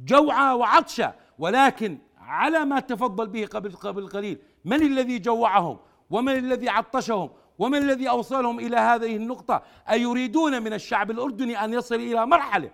جوعى 0.00 0.54
وعطشى 0.54 1.08
ولكن 1.38 1.98
على 2.18 2.64
ما 2.64 2.80
تفضل 2.80 3.26
به 3.26 3.46
قبل 3.46 3.72
قبل 3.72 4.08
قليل 4.08 4.38
من 4.64 4.82
الذي 4.82 5.18
جوعهم؟ 5.18 5.78
ومن 6.10 6.32
الذي 6.32 6.68
عطشهم؟ 6.68 7.30
ومن 7.58 7.78
الذي 7.78 8.08
أوصلهم 8.08 8.60
إلى 8.60 8.76
هذه 8.76 9.16
النقطة؟ 9.16 9.62
أيريدون 9.90 10.62
من 10.62 10.72
الشعب 10.72 11.10
الأردني 11.10 11.64
أن 11.64 11.72
يصل 11.72 11.94
إلى 11.94 12.26
مرحلة 12.26 12.70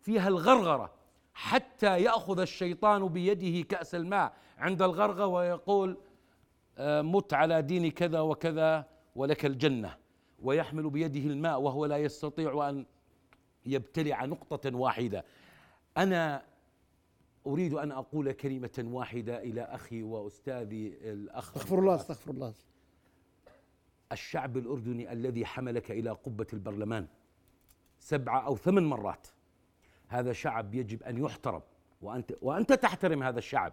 فيها 0.00 0.28
الغرغرة 0.28 0.97
حتى 1.38 2.02
يأخذ 2.02 2.40
الشيطان 2.40 3.08
بيده 3.08 3.68
كأس 3.68 3.94
الماء 3.94 4.32
عند 4.58 4.82
الغرغرة 4.82 5.26
ويقول 5.26 5.96
آه، 6.78 7.02
مت 7.02 7.34
على 7.34 7.62
دين 7.62 7.90
كذا 7.90 8.20
وكذا 8.20 8.88
ولك 9.16 9.46
الجنة. 9.46 9.96
ويحمل 10.42 10.90
بيده 10.90 11.20
الماء 11.20 11.60
وهو 11.60 11.86
لا 11.86 11.98
يستطيع 11.98 12.68
أن 12.68 12.86
يبتلع 13.66 14.24
نقطة 14.24 14.76
واحدة. 14.76 15.24
أنا 15.96 16.42
أريد 17.46 17.74
أن 17.74 17.92
أقول 17.92 18.32
كلمة 18.32 18.84
واحدة 18.92 19.42
إلى 19.42 19.62
أخي 19.62 20.02
وأستاذي 20.02 20.98
الأخ. 21.00 21.48
استغفر 21.56 21.78
الله 21.78 21.94
استغفر 21.94 22.30
الله. 22.30 22.52
الشعب 24.12 24.56
الأردني 24.56 25.12
الذي 25.12 25.46
حملك 25.46 25.90
إلى 25.90 26.10
قبة 26.10 26.46
البرلمان 26.52 27.06
سبعة 27.98 28.46
أو 28.46 28.56
ثمان 28.56 28.84
مرات. 28.84 29.26
هذا 30.08 30.32
شعب 30.32 30.74
يجب 30.74 31.02
أن 31.02 31.24
يحترم 31.24 31.60
وأنت, 32.02 32.32
وأنت 32.42 32.72
تحترم 32.72 33.22
هذا 33.22 33.38
الشعب. 33.38 33.72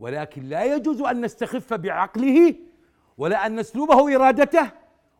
ولكن 0.00 0.42
لا 0.42 0.74
يجوز 0.74 1.00
أن 1.00 1.20
نستخف 1.20 1.74
بعقله 1.74 2.54
ولا 3.18 3.46
أن 3.46 3.56
نسلبه 3.56 4.16
إرادته 4.16 4.70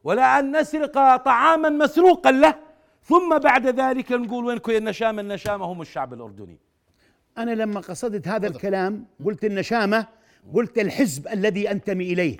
ولا 0.04 0.38
أن 0.38 0.60
نسرق 0.60 1.16
طعاما 1.16 1.68
مسروقا 1.68 2.30
له. 2.30 2.54
ثم 3.02 3.38
بعد 3.38 3.66
ذلك 3.66 4.12
نقول 4.12 4.44
وينكم 4.44 4.72
يا 4.72 4.78
النشامة؟ 4.78 5.22
النشامة 5.22 5.64
هم 5.64 5.80
الشعب 5.80 6.12
الأردني. 6.12 6.58
أنا 7.38 7.50
لما 7.50 7.80
قصدت 7.80 8.28
هذا 8.28 8.46
الكلام 8.46 9.06
قلت 9.24 9.44
النشامة 9.44 10.06
قلت 10.54 10.78
الحزب 10.78 11.28
الذي 11.28 11.70
أنتمي 11.70 12.12
إليه 12.12 12.36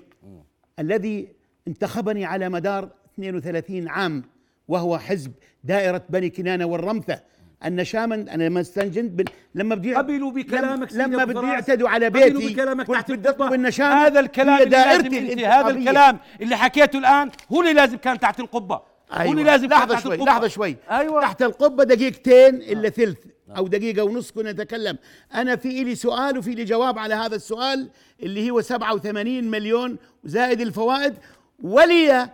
الذي 0.78 1.28
انتخبني 1.68 2.24
على 2.24 2.48
مدار 2.48 2.88
32 3.14 3.88
عام 3.88 4.22
وهو 4.68 4.98
حزب 4.98 5.32
دائرة 5.64 6.02
بني 6.08 6.30
كنانة 6.30 6.64
والرمثة. 6.64 7.22
النشامة 7.64 8.14
أنا 8.14 8.44
لما 8.44 8.60
استنجنت. 8.60 9.28
لما 9.54 9.74
بدي 9.74 9.94
قبلوا 9.94 10.30
بكلامك 10.32 10.92
لما 10.92 11.24
بدي. 11.24 11.46
يعتدوا 11.46 11.88
على 11.88 12.06
قبلوا 12.06 12.40
بيتي 12.40 12.52
بكلامك 12.54 12.86
تحت 12.86 13.12
بدي 13.12 13.28
الخطبة. 13.28 13.46
أطلب 13.46 13.54
النشامة 13.54 14.06
هذا 14.06 14.20
الكلام 14.20 14.56
هي 14.56 14.62
اللي 14.62 14.70
دائرتي 14.70 15.32
انت 15.32 15.40
هذا. 15.40 15.68
الكلام 15.70 16.18
اللي 16.40 16.56
حكيته 16.56 16.98
الآن 16.98 17.30
هو 17.52 17.60
اللي 17.60 17.72
لازم 17.72 17.96
كان 17.96 18.18
تحت 18.18 18.40
القبة 18.40 18.74
هو 19.12 19.30
اللي 19.30 19.40
أيوة. 19.40 19.42
لازم 19.42 19.68
كان 19.68 19.78
لحظة 19.78 19.94
تحت 19.94 20.02
شوي 20.02 20.14
القبة. 20.14 20.30
لحظة 20.30 20.48
شوي 20.48 20.76
أيوة 20.90 21.20
تحت 21.20 21.42
القبة 21.42 21.84
دقيقتين 21.84 22.54
إلا 22.54 22.88
ثلث 22.88 23.18
أو 23.56 23.68
دقيقة 23.68 24.04
ونص 24.04 24.30
كنا 24.30 24.52
نتكلم 24.52 24.98
أنا 25.34 25.56
في 25.56 25.82
إلي 25.82 25.94
سؤال 25.94 26.38
وفي 26.38 26.50
لي 26.54 26.64
جواب 26.64 26.98
على 26.98 27.14
هذا 27.14 27.36
السؤال 27.36 27.88
اللي 28.22 28.50
هو 28.50 28.60
87 28.60 29.44
مليون 29.44 29.96
زائد 30.24 30.60
الفوائد 30.60 31.14
ولي 31.62 32.28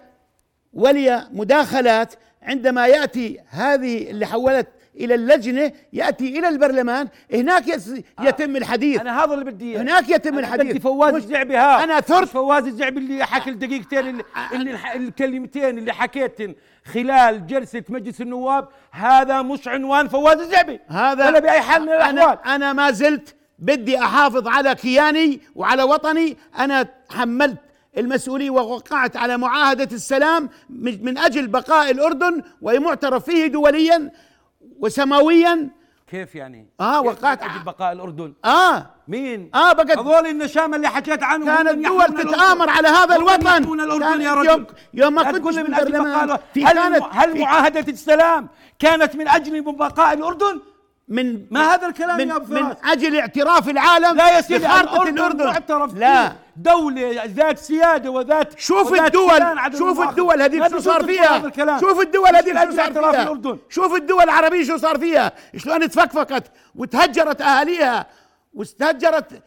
ولي 0.73 1.29
مداخلات 1.33 2.15
عندما 2.43 2.87
يأتي 2.87 3.41
هذه 3.49 4.11
اللي 4.11 4.27
حولت 4.27 4.67
إلى 5.01 5.15
اللجنة 5.15 5.73
يأتي 5.93 6.39
إلى 6.39 6.49
البرلمان 6.49 7.09
هناك 7.35 7.69
يس- 7.69 8.03
يتم 8.21 8.57
الحديث. 8.57 9.01
أنا 9.01 9.25
هذا 9.25 9.35
اللي 9.35 9.45
بدي 9.45 9.73
إياه. 9.73 9.83
هناك 9.83 10.09
يتم 10.09 10.31
أنا 10.31 10.41
الحديث. 10.41 10.71
بدي 10.71 10.81
فواز 10.81 11.15
مش- 11.15 11.23
الزعبي 11.23 11.57
ها. 11.57 11.85
أنا 11.85 12.01
ثرت. 12.01 12.29
فواز 12.29 12.67
الزعبي 12.67 12.99
اللي 13.01 13.25
حكى 13.25 13.51
الدقيقتين 13.51 13.99
اللي, 13.99 14.23
اللي 14.53 14.71
الح- 14.71 14.93
الكلمتين 14.95 15.79
اللي 15.79 15.93
حكيتن 15.93 16.55
خلال 16.95 17.47
جلسة 17.47 17.83
مجلس 17.89 18.21
النواب 18.21 18.69
هذا 18.91 19.43
مش 19.43 19.69
عنوان 19.69 20.09
فواز 20.09 20.39
الزعبي. 20.41 20.81
هذا 20.89 21.27
ولا 21.27 21.39
بأي 21.39 21.61
حال 21.61 21.83
من 21.83 21.89
أنا, 21.89 22.11
الأحوال. 22.11 22.39
أنا 22.47 22.73
ما 22.73 22.91
زلت 22.91 23.35
بدي 23.59 23.99
أحافظ 23.99 24.49
على 24.49 24.75
كياني 24.75 25.41
وعلى 25.55 25.83
وطني. 25.83 26.37
أنا 26.59 26.89
حملت 27.11 27.57
المسؤولية 27.99 28.51
ووقعت 28.51 29.17
على 29.17 29.37
معاهدة 29.39 29.89
السلام 29.93 30.49
من 30.71 31.05
من 31.05 31.19
أجل 31.19 31.47
بقاء 31.47 31.91
الأردن 31.91 32.43
ومعترف 32.63 33.25
فيه 33.25 33.47
دوليا. 33.47 34.11
وسماويا 34.81 35.71
كيف 36.11 36.35
يعني؟ 36.35 36.69
كيف 36.81 37.01
وقعت 37.01 37.43
أجل 37.43 37.63
بقاء 37.67 37.93
الأردن 37.93 38.33
آه 38.45 38.87
مين؟ 39.09 39.51
آه 39.55 39.73
بقت 39.73 39.99
هذول 39.99 40.27
النشامة 40.27 40.77
اللي 40.77 40.89
حكيت 40.89 41.23
عنهم 41.23 41.57
كانت 41.57 41.71
الدول 41.71 42.07
تتآمر. 42.07 42.71
على 42.71 42.89
هذا 42.89 43.17
الوطن 43.17 43.63
الأردن 43.81 44.21
يا 44.21 44.35
رجل 44.35 44.49
يوم, 44.51 44.67
يوم 44.95 45.15
ما 45.15 45.23
لي 45.51 45.63
من 45.63 45.75
البرلمان 45.75 46.29
بقاء 46.29 46.41
هل, 46.57 47.03
هل 47.11 47.41
معاهدة 47.41 47.93
السلام 47.93 48.49
كانت 48.79 49.17
من 49.17 49.29
أجل 49.29 49.63
بقاء 49.63 50.15
الأردن؟ 50.15 50.61
من 51.09 51.47
ما 51.51 51.75
هذا 51.75 51.87
الكلام 51.87 52.19
من, 52.19 52.29
يا 52.29 52.37
أبو 52.37 52.55
من 52.55 52.63
فراس؟ 52.63 52.77
أجل 52.85 53.19
اعتراف 53.19 53.69
العالم 53.69 54.17
لا 54.17 54.37
يا 54.37 54.41
سيدي 54.41 54.67
الأردن 54.67 55.45
معترف 55.47 55.95
لا. 55.95 56.33
دولة 56.57 57.25
ذات 57.25 57.59
سيادة 57.59 58.11
وذات 58.11 58.59
شوف 58.61 58.93
وذات 58.93 59.07
الدول 59.07 59.79
شوف. 59.79 60.01
الدول 60.09 60.59
ما 60.59 60.69
شو 60.69 60.79
صار 60.79 61.05
فيها. 61.05 61.51
شوف 61.81 62.01
الدول 62.01 62.33
من 62.33 62.71
شو 62.71 62.77
صار 62.77 62.93
فيها 62.93 63.39
شوف 63.69 63.95
الدول 63.95 64.23
العربية 64.23 64.65
شو 64.65 64.77
صار 64.77 64.99
فيها 64.99 65.33
شلون 65.57 65.91
تفكفكت 65.91 66.45
وتهجرت 66.75 67.43
أهاليها 67.43 68.07
واستهجرت 68.55 69.43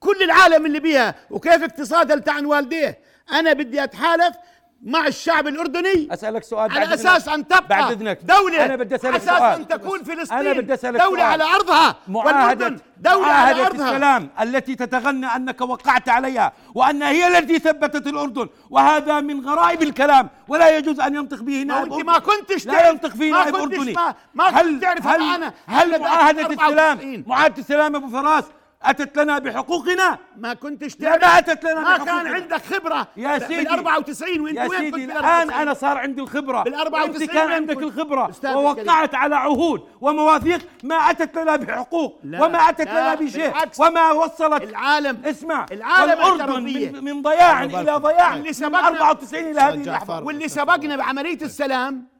كل 0.00 0.22
العالم 0.22 0.66
اللي 0.66 0.80
بيها 0.80 1.14
وكيف 1.30 1.62
اقتصادها 1.62 2.16
التعن 2.16 2.46
والديه 2.46 2.98
أنا 3.32 3.52
بدي 3.52 3.84
أتحالف 3.84 4.36
مع 4.84 5.06
الشعب 5.06 5.46
الأردني 5.46 6.08
أسألك 6.10 6.44
سؤال 6.44 6.72
على 6.72 6.82
إذنك. 6.82 6.92
أساس 6.92 7.28
أن 7.28 7.48
تبقى 7.48 7.66
بعد 7.68 7.90
إذنك. 7.92 8.18
دولة. 8.22 8.64
أنا 8.64 8.76
بدي 8.76 8.94
أسألك 8.94 9.16
أساس 9.16 9.38
سؤال. 9.38 9.60
أن 9.60 9.68
تكون 9.68 10.02
فلسطين 10.02 10.38
أنا 10.38 10.52
بدي 10.52 10.74
أسألك 10.74 11.00
دولة 11.00 11.20
سؤال. 11.20 11.20
على 11.20 11.44
أرضها 11.44 11.96
معاهدة 12.08 12.38
والأردن 12.38 12.78
دولة 12.96 13.26
على 13.26 13.54
معاهدة 13.54 13.66
أرضها. 13.66 13.90
السلام 13.90 14.30
التي 14.40 14.74
تتغنى 14.74 15.26
أنك 15.26 15.60
وقعت 15.60 16.08
عليها 16.08 16.52
وأنها 16.74 17.10
هي 17.10 17.38
التي 17.38 17.58
ثبتت 17.58 18.06
الأردن 18.06 18.48
وهذا 18.70 19.20
من 19.20 19.48
غرائب 19.48 19.82
الكلام 19.82 20.28
ولا 20.48 20.78
يجوز 20.78 21.00
أن 21.00 21.14
ينطق 21.14 21.42
به 21.42 21.64
ما 21.64 21.74
نائب 21.74 21.92
انت 21.92 22.06
ما 22.06 22.18
كنتش 22.18 22.66
لا 22.66 22.88
ينطق 22.88 23.10
فيه 23.10 23.32
ما 23.32 23.38
نائب 23.38 23.56
أردني. 23.56 23.92
ما, 23.92 24.14
ما 24.34 24.50
كنت 24.50 24.82
تعرف 24.82 25.06
هل 25.06 25.52
هل 25.66 26.00
معاهدة 26.00 26.42
94. 26.42 26.68
السلام 26.68 27.24
معاهدة 27.26 27.58
السلام 27.58 27.92
يا 27.92 27.98
أبو 27.98 28.08
فراس؟ 28.08 28.44
أتت 28.84 29.18
لنا 29.18 29.38
بحقوقنا 29.38 30.18
ما 30.36 30.54
كنتش 30.54 30.94
تعرف 30.94 31.22
ما 31.24 31.38
أتت 31.38 31.64
لنا 31.64 31.74
ما 31.74 31.82
بحقوقنا. 31.96 32.04
كان 32.22 32.34
عندك 32.34 32.62
خبرة 32.64 33.06
يا 33.16 33.38
سيدي. 33.38 33.56
بال 33.64 33.68
94 33.68 34.40
وأنت 34.40 34.56
يا 34.56 34.62
وين 34.62 34.70
كنت 34.70 34.78
سيدي 34.78 34.90
بال 35.06 35.16
الآن 35.16 35.24
94 35.24 35.62
أنا 35.62 35.74
صار 35.74 35.98
عندي 35.98 36.20
الخبرة 36.20 36.62
بال 36.62 36.74
94 36.74 37.20
وأنت 37.20 37.32
كان 37.32 37.50
عندك 37.52 37.74
كنت؟ 37.74 37.82
الخبرة 37.84 38.30
أستاذ 38.30 38.54
ووقعت 38.54 39.14
على 39.14 39.36
عهود 39.36 39.88
ومواثيق 40.00 40.60
ما 40.82 40.94
أتت 40.96 41.38
لنا 41.38 41.56
بحقوق 41.56 42.20
لا، 42.24 42.44
وما 42.44 42.58
أتت 42.58 42.80
لا، 42.86 43.00
لنا 43.00 43.14
بشيء. 43.14 43.52
وما 43.78 44.12
وصلت 44.12 44.62
العالم 44.62 45.22
اسمع 45.24 45.66
العالم 45.72 46.64
بيه. 46.64 46.90
من, 46.90 47.04
من 47.04 47.22
ضياع 47.22 47.62
يبارك 47.62 47.88
ضياع 48.02 48.34
اللي 48.34 48.46
من 48.48 48.52
سبقنا- 48.52 48.86
94 48.86 49.44
إلى 49.50 49.60
هذه 49.60 49.82
جعفر. 49.82 50.24
واللي 50.24 50.48
سبقنا 50.48 50.96
بعملية 50.96 51.38
السلام 51.42 52.13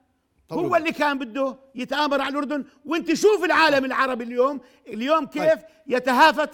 طول 0.49 0.65
هو 0.65 0.77
اللي 0.77 0.93
كان 0.93 1.19
بده 1.19 1.57
يتآمر 1.75 2.21
على 2.21 2.31
الأردن. 2.31 2.65
وانت 2.85 3.15
شوف 3.15 3.45
العالم 3.45 3.85
العربي 3.85 4.25
اليوم 4.25 4.61
اليوم 4.89 5.27
كيف 5.27 5.59
يتهافت 5.87 6.51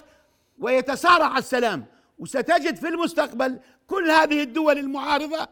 ويتسارع 0.59 1.27
على 1.27 1.39
السلام. 1.39 1.87
وستجد 2.19 2.77
في 2.77 2.89
المستقبل 2.89 3.59
كل 3.91 4.11
هذه 4.11 4.43
الدول 4.43 4.79
المعارضة 4.79 5.49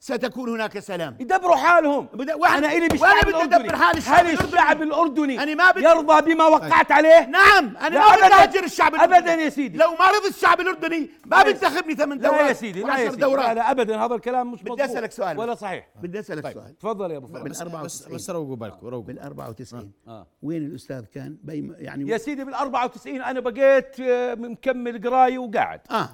ستكون 0.00 0.48
هناك 0.48 0.78
سلام. 0.78 1.16
يدبروا 1.20 1.56
حالهم. 1.56 2.08
وأنا- 2.16 2.50
أنا 2.50 2.72
إلي 2.72 2.74
وأنا 2.76 2.88
بالشعب 2.88 3.20
بدي 3.22 3.30
الأردني. 3.30 3.56
أدبر 3.64 3.76
حال 3.76 3.96
الشعب 3.96 4.14
هل 4.26 4.30
الأردني. 4.30 4.48
الشعب 4.54 4.82
الأردني. 4.82 5.42
أنا 5.42 5.54
ما 5.54 5.70
بدي- 5.70 5.84
يرضى 5.84 6.34
بما 6.34 6.44
وقعت 6.46 6.92
عليه؟ 6.92 7.26
نعم 7.26 7.76
أنا 7.76 7.98
ما 8.08 8.16
بدي. 8.16 8.34
أهجر 8.34 8.64
الشعب 8.64 8.94
الأردني. 8.94 9.18
أبداً 9.18 9.34
يا 9.34 9.48
سيدي. 9.48 9.78
لو 9.78 9.90
ما 9.90 10.06
رضي 10.18 10.28
الشعب 10.28 10.60
الأردني 10.60 11.10
ما 11.26 11.38
يا 11.38 11.42
بينتخبني 11.44 11.94
ثمان 11.94 12.18
دورات 12.18 12.40
لا 12.40 12.48
يا 12.48 12.52
سيدي 12.52 12.82
لا 12.82 12.96
يا 12.98 13.10
سيدي. 13.10 13.20
دورات. 13.22 13.46
لا, 13.48 13.54
لا 13.54 13.70
أبدا. 13.70 13.96
هذا 13.98 14.14
الكلام 14.14 14.52
مش 14.52 14.62
بدي 14.62 14.70
مضبوط 14.70 14.88
أسألك 14.90 15.12
سؤال. 15.12 15.38
ولا 15.38 15.54
صحيح. 15.54 15.88
بدي 16.02 16.20
أسألك 16.20 16.52
سؤال. 16.52 16.78
تفضل 16.78 17.10
يا 17.10 17.16
أبو 17.16 17.26
بس 17.26 17.40
بس 17.50 17.60
94. 17.60 18.14
بس 18.14 18.30
روقوا 18.30 18.56
بالكم 18.56 18.86
روقوا 18.86 19.04
بال 19.06 19.18
94 19.18 19.92
آه. 20.08 20.26
وين 20.42 20.62
الأستاذ 20.66 21.04
كان؟ 21.04 21.36
يعني 21.78 22.08
يا 22.10 22.18
سيدي 22.18 22.44
بال 22.44 22.54
94 22.54 23.22
أنا 23.22 23.40
بقيت 23.40 24.00
آه، 24.00 24.34
مكمل 24.34 25.08
قراية 25.08 25.38
وقاعد. 25.38 25.80
آه. 25.90 26.08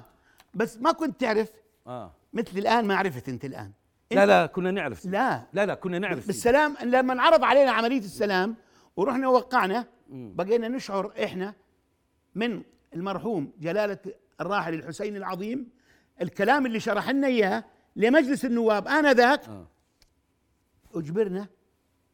بس 0.53 0.77
ما 0.77 0.91
كنت 0.91 1.21
تعرف 1.21 1.49
آه 1.89 2.15
مثل 2.33 2.57
الآن 2.57 2.85
ما 2.85 2.95
عرفت 2.95 3.29
أنت 3.29 3.45
الآن 3.45 3.71
لا 4.11 4.25
لا 4.25 4.45
كنا 4.45 4.71
نعرف. 4.71 5.05
لا 5.05 5.47
لا 5.53 5.65
لا 5.65 5.73
كنا 5.73 5.99
نعرف. 5.99 6.27
بالسلام 6.27 6.75
لما 6.83 7.13
انعرض 7.13 7.43
علينا 7.43 7.71
عملية 7.71 7.99
السلام 7.99 8.55
ورحنا 8.95 9.27
وقعنا 9.27 9.85
بقينا 10.09 10.67
نشعر 10.67 11.13
إحنا 11.23 11.53
من 12.35 12.63
المرحوم 12.95 13.51
جلالة 13.59 13.97
الراحل 14.41 14.73
الحسين 14.73 15.15
العظيم 15.15 15.69
الكلام 16.21 16.65
اللي 16.65 16.79
شرح 16.79 17.09
لنا 17.09 17.27
إياه 17.27 17.63
لمجلس 17.95 18.45
النواب 18.45 18.87
آنذاك 18.87 19.47
آه. 19.49 19.67
أجبرنا 20.95 21.47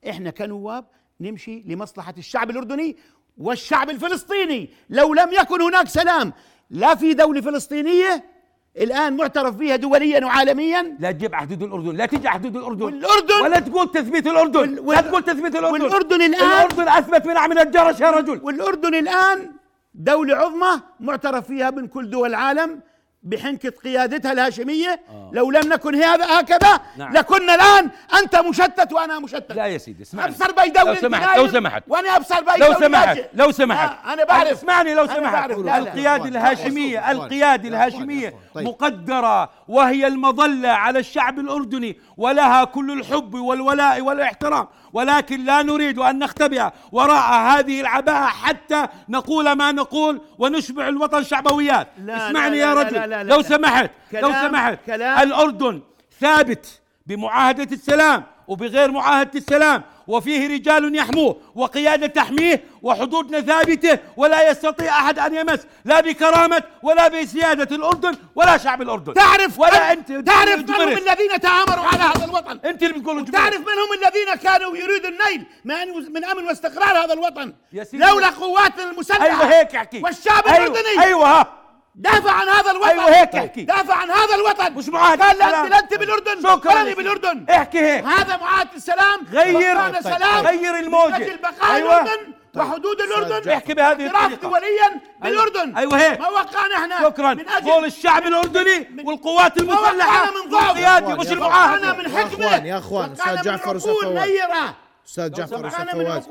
إحنا 0.09 0.29
كنواب 0.29 0.85
نمشي 1.19 1.61
لمصلحة 1.65 2.13
الشعب 2.17 2.49
الأردني 2.49 2.97
والشعب 3.37 3.89
الفلسطيني 3.89 4.69
لو 4.89 5.13
لم 5.13 5.29
يكن 5.41 5.61
هناك 5.61 5.87
سلام 5.87 6.33
لا 6.69 6.95
في 6.95 7.13
دولة 7.13 7.41
فلسطينية 7.41 8.34
الآن 8.77 9.17
معترف 9.17 9.55
بها 9.55 9.75
دوليا 9.75 10.25
وعالميا؟ 10.25 10.95
لا 10.99 11.11
تجيب 11.11 11.35
على 11.35 11.41
حدود 11.47 11.63
الأردن 11.63 11.95
لا 11.95 12.05
تجي 12.05 12.27
على 12.27 12.39
حدود 12.39 12.55
الأردن. 12.55 13.01
والأردن- 13.01 13.43
ولا 13.43 13.59
تقول 13.59 13.91
تثبيت 13.91 14.27
الأردن. 14.27 14.59
وال- 14.59 14.75
لا 14.75 14.81
وال- 14.81 15.09
تقول 15.09 15.23
تثبيت 15.23 15.55
الأردن. 15.55 15.81
والأردن 15.83 16.33
الآن- 16.33 16.41
الأردن 16.43 16.87
أثبت 16.87 17.25
من 17.25 17.37
عمل 17.37 17.59
الجرش 17.59 17.99
يا 17.99 18.11
رجل. 18.11 18.39
والأردن 18.43 18.95
الآن 18.95 19.51
دولة 19.93 20.35
عظمى 20.35 20.81
معترف 20.99 21.47
فيها 21.47 21.69
من 21.71 21.87
كل 21.87 22.09
دول 22.09 22.29
العالم. 22.29 22.81
بحنكة 23.25 23.69
قيادتها 23.69 24.31
الهاشمية 24.31 24.99
لو 25.31 25.51
لم 25.51 25.73
نكن 25.73 25.95
هذا 25.95 26.39
هكذا 26.39 26.79
نعم. 26.97 27.13
لكنا 27.13 27.55
الآن 27.55 27.89
أنت 28.19 28.35
مشتت 28.35 28.93
وأنا 28.93 29.19
مشتت. 29.19 29.51
لا 29.51 29.65
يا 29.65 29.77
سيدي 29.77 30.03
اسمعني. 30.03 30.29
أبصر 30.31 30.51
بيداوي 30.51 30.89
لو 30.89 30.95
سمحت 30.95 31.37
لو 31.37 31.47
سمحت. 31.47 31.83
وأنا 31.87 32.15
أبصر 32.15 32.39
بيداوي 32.39 32.73
لو 32.73 32.79
سمحت. 32.79 33.19
لو 33.33 33.51
سمحت. 33.51 33.91
آه، 34.05 34.13
أنا 34.13 34.23
بعرف. 34.23 34.51
اسمعني 34.51 34.93
لو 34.93 35.03
أنا 35.03 35.15
سمحت. 35.15 35.51
القيادة 35.51 36.25
الهاشمية 36.25 37.11
القيادة 37.11 37.69
الهاشمية. 37.69 38.33
طيب. 38.53 38.67
مقدرة 38.67 39.49
وهي 39.67 40.07
المظلة 40.07 40.69
على 40.69 40.99
الشعب 40.99 41.39
الأردني 41.39 41.99
ولها 42.17 42.63
كل 42.63 42.91
الحب 42.99 43.33
والولاء 43.33 44.01
والاحترام. 44.01 44.67
ولكن 44.95 45.45
لا 45.45 45.61
نريد 45.61 45.99
أن 45.99 46.19
نختبئ 46.19 46.63
وراء 46.91 47.33
هذه 47.33 47.81
العباءة 47.81 48.25
حتى 48.25 48.87
نقول 49.09 49.51
ما 49.51 49.71
نقول 49.71 50.21
ونشبع 50.37 50.87
الوطن 50.87 51.23
شعبويات 51.23 51.87
لا، 52.05 52.27
اسمعني 52.29 52.59
لا، 52.59 52.69
يا 52.69 52.75
لا، 52.75 52.81
رجل 52.81 52.93
لا، 52.93 53.07
لا، 53.07 53.23
لا، 53.23 53.35
لو. 53.35 53.41
سمحت 53.41 53.91
لو 54.13 54.31
سمحت 54.33 54.79
كلام. 54.85 55.19
الأردن 55.19 55.81
ثابت 56.19 56.81
بمعاهدة 57.07 57.67
السلام 57.75 58.23
وبغير 58.47 58.91
معاهدة 58.91 59.31
السلام 59.35 59.83
وفيه 60.07 60.47
رجال 60.47 60.95
يحموه 60.95 61.37
وقيادة 61.55 62.07
تحميه 62.07 62.63
وحدودنا 62.81 63.41
ثابتة 63.41 63.99
ولا 64.17 64.49
يستطيع 64.51 64.99
أحد 64.99 65.19
أن 65.19 65.35
يمس 65.35 65.59
لا 65.85 65.99
بكرامة 66.01 66.63
ولا 66.83 67.07
بسيادة 67.07 67.75
الأردن 67.75 68.15
ولا 68.35 68.57
شعب 68.57 68.81
الأردن 68.81 69.13
تعرف 69.13 69.59
ولا 69.59 69.71
أن- 69.71 69.91
أنت 69.91 70.11
تعرف 70.11 70.59
من 70.59 70.69
هم. 70.71 70.87
الذين 70.89 71.39
تآمروا 71.41 71.85
على 71.85 72.03
هذا 72.03 72.25
الوطن 72.25 72.59
أنت 72.65 72.83
اللي 72.83 72.99
بتقول. 72.99 73.25
تعرف 73.25 73.55
من 73.59 73.63
هم 73.65 74.03
الذين 74.03 74.35
كانوا 74.43 74.77
يريدوا 74.77 75.09
النيل 75.09 75.45
من 75.65 76.13
من 76.13 76.25
أمن 76.25 76.43
واستقرار 76.43 77.05
هذا 77.05 77.13
الوطن. 77.13 77.53
لولا 77.93 78.29
قواتنا 78.29 78.89
المسلحة 78.91 79.25
أيوة 79.25 79.45
هيك 79.59 79.75
احكي 79.75 80.01
والشعب 80.03 80.47
أيوة 80.47 80.57
الأردني 80.67 81.03
أيوة 81.03 81.27
ها 81.39 81.47
دافع 81.97 82.31
عن 82.31 82.47
هذا 82.49 82.71
الوطن 82.71 82.89
أيوة 82.89 83.09
هيك 83.21 83.35
أحكي. 83.35 83.63
دافع 83.63 83.95
عن 83.95 84.09
هذا 84.11 84.35
الوطن 84.35 84.73
مش 84.73 84.89
معاهدة 84.89 85.25
قال. 85.25 85.41
انت 85.41 85.71
لا 85.71 85.79
انت 85.79 85.93
بالأردن 85.93 86.41
شكراً 86.43 86.71
ولا 86.81 86.89
يا. 86.89 86.95
بالأردن 86.95 87.45
احكي 87.49 87.79
هيك 87.79 88.05
هذا 88.05 88.37
معاهده 88.37 88.69
السلام 88.75 89.19
غير- 89.31 89.77
طيب، 89.79 90.01
سلام 90.01 90.47
غير 90.47 90.79
الموجة. 90.79 91.07
من 91.17 91.23
أجل 91.23 91.37
بقاء 91.37 91.75
أيوة. 91.75 92.01
الأردن 92.01 92.33
وحدود 92.55 93.01
الأردن 93.01 93.51
احكي 93.51 93.73
بهذه 93.73 94.05
اعتراف 94.07 94.33
الطريقة. 94.33 94.49
دوليا 94.59 95.01
بالأردن 95.21 95.77
أيوة 95.77 95.97
هيك. 95.97 96.19
ما 96.19 96.27
وقعنا 96.29 96.75
إحنا 96.75 96.99
شكرا 97.09 97.33
من 97.33 97.49
أجل 97.49 97.71
قول 97.71 97.85
الشعب 97.85 98.23
الأردني 98.27 98.79
من- 98.91 99.07
والقوات 99.07 99.57
المسلحة 99.57 99.81
وقعنا 99.95 100.31
من 100.43 100.49
ضعف. 100.49 100.77
يا 100.77 100.99
مش 100.99 101.27
أخوان، 101.27 101.31
المعاهدة 101.31 101.87
وقعنا 101.87 101.93
من 101.93 102.05
يا 102.11 102.19
حكمه 102.19 102.65
يا 102.65 102.77
أستاذ 102.77 102.91
وقعنا 102.93 103.35
من 103.35 103.41
جعفر 103.43 103.73
وأستاذ. 103.75 104.07
نيرة 104.07 104.75
أستاذ 105.07 105.31
جعفر 105.31 105.57
من 105.63 105.69
فواز 105.69 106.23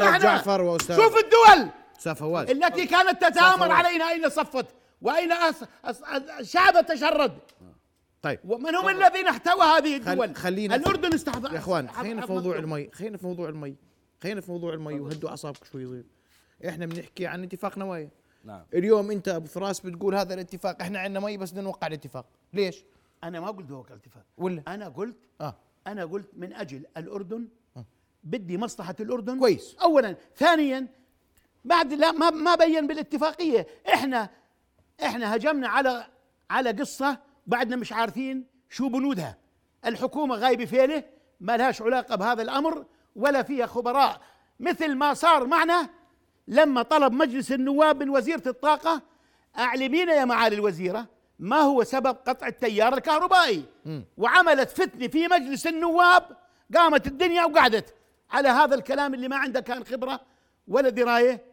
أستاذ 0.00 0.18
جعفر 0.22 0.60
وأستاذ 0.62 0.96
شوف 0.96 1.16
الدول 1.18 1.68
أستاذ 1.98 2.14
فواز 2.14 2.50
التي 2.50 2.86
كانت 2.86 3.24
تتآمر. 3.24 3.72
علينا 3.72 4.10
أين 4.10 4.28
صفت 4.28 4.66
وأين 5.02 5.32
أس... 5.32 5.64
أس... 5.84 6.02
شعب 6.42 6.86
تشرد 6.86 7.38
طيب. 8.22 8.40
ومن 8.44 8.74
هم 8.74 8.88
الذين 8.88 9.26
احتوى 9.26 9.62
هذه 9.62 10.00
خل... 10.02 10.10
الدول؟ 10.10 10.36
خلينا 10.36 10.74
الأردن 10.74 11.14
استحضر 11.14 11.52
يا 11.52 11.58
إخوان 11.58 11.88
خلينا 11.88 12.26
في 12.26 12.32
موضوع 12.32 12.56
المي 12.56 12.90
خلينا 12.92 13.16
في 13.16 13.26
موضوع 13.26 13.48
المي 13.48 13.76
خلينا 14.22 14.40
في 14.40 14.50
موضوع 14.50 14.74
المي 14.74 15.00
وهدوا 15.00 15.30
اعصابكم 15.30 15.64
شوي 15.72 15.86
صغير 15.86 16.04
إحنا 16.68 16.86
بنحكي 16.86 17.26
عن 17.26 17.42
اتفاق 17.42 17.78
نوايا. 17.78 18.10
نعم. 18.44 18.62
اليوم 18.74 19.10
أنت 19.10 19.28
أبو 19.28 19.46
فراس 19.46 19.80
بتقول 19.80 20.14
هذا 20.14 20.34
الاتفاق 20.34 20.82
إحنا 20.82 20.98
عندنا 20.98 21.20
مي 21.20 21.36
بس 21.36 21.50
بدنا 21.50 21.62
نوقع 21.62 21.86
الاتفاق. 21.86 22.26
ليش؟ 22.52 22.84
أنا 23.24 23.40
ما 23.40 23.50
قلت 23.50 23.70
هو 23.70 23.84
الاتفاق. 23.90 24.24
ولا؟ 24.38 24.62
أنا 24.68 24.88
قلت 24.88 25.16
آه. 25.40 25.54
أنا 25.86 26.04
قلت 26.04 26.30
من 26.32 26.52
أجل 26.52 26.86
الأردن 26.96 27.48
بدي 28.24 28.58
مصلحة 28.58 28.94
الأردن. 29.00 29.38
كويس. 29.38 29.76
أولا. 29.82 30.16
ثانيا 30.36 30.86
بعد 31.64 31.92
لا 31.92 32.12
ما 32.12 32.30
ما 32.30 32.54
بين 32.54 32.86
بالاتفاقية. 32.86 33.66
إحنا 33.94 34.30
إحنا 35.02 35.36
هجمنا 35.36 35.68
على 35.68 36.06
على 36.50 36.70
قصة 36.70 37.18
بعدنا 37.46 37.76
مش 37.76 37.92
عارفين 37.92 38.44
شو 38.70 38.88
بنودها. 38.88 39.38
الحكومة 39.84 40.34
غايبة 40.34 40.64
فيلة 40.64 41.04
ما 41.40 41.56
لهاش 41.56 41.82
علاقة 41.82 42.16
بهذا 42.16 42.42
الأمر 42.42 42.84
ولا 43.16 43.42
فيها 43.42 43.66
خبراء. 43.66 44.20
مثل 44.60 44.94
ما 44.94 45.14
صار 45.14 45.46
معنا 45.46 45.88
لما 46.48 46.82
طلب 46.82 47.12
مجلس 47.12 47.52
النواب 47.52 48.02
من 48.02 48.10
وزيرة 48.10 48.42
الطاقة 48.46 49.02
أعلمينا 49.58 50.12
يا 50.12 50.24
معالي 50.24 50.56
الوزيرة 50.56 51.06
ما 51.38 51.56
هو 51.56 51.84
سبب 51.84 52.16
قطع 52.26 52.46
التيار 52.46 52.94
الكهربائي؟ 52.94 53.64
وعملت 54.16 54.70
فتنة 54.70 55.08
في 55.08 55.28
مجلس 55.28 55.66
النواب 55.66 56.36
قامت 56.74 57.06
الدنيا 57.06 57.44
وقعدت. 57.44 57.94
على 58.30 58.48
هذا 58.48 58.74
الكلام 58.74 59.14
اللي 59.14 59.28
ما 59.28 59.36
عنده 59.36 59.60
كان 59.60 59.84
خبرة 59.84 60.20
ولا 60.68 60.88
دراية 60.88 61.44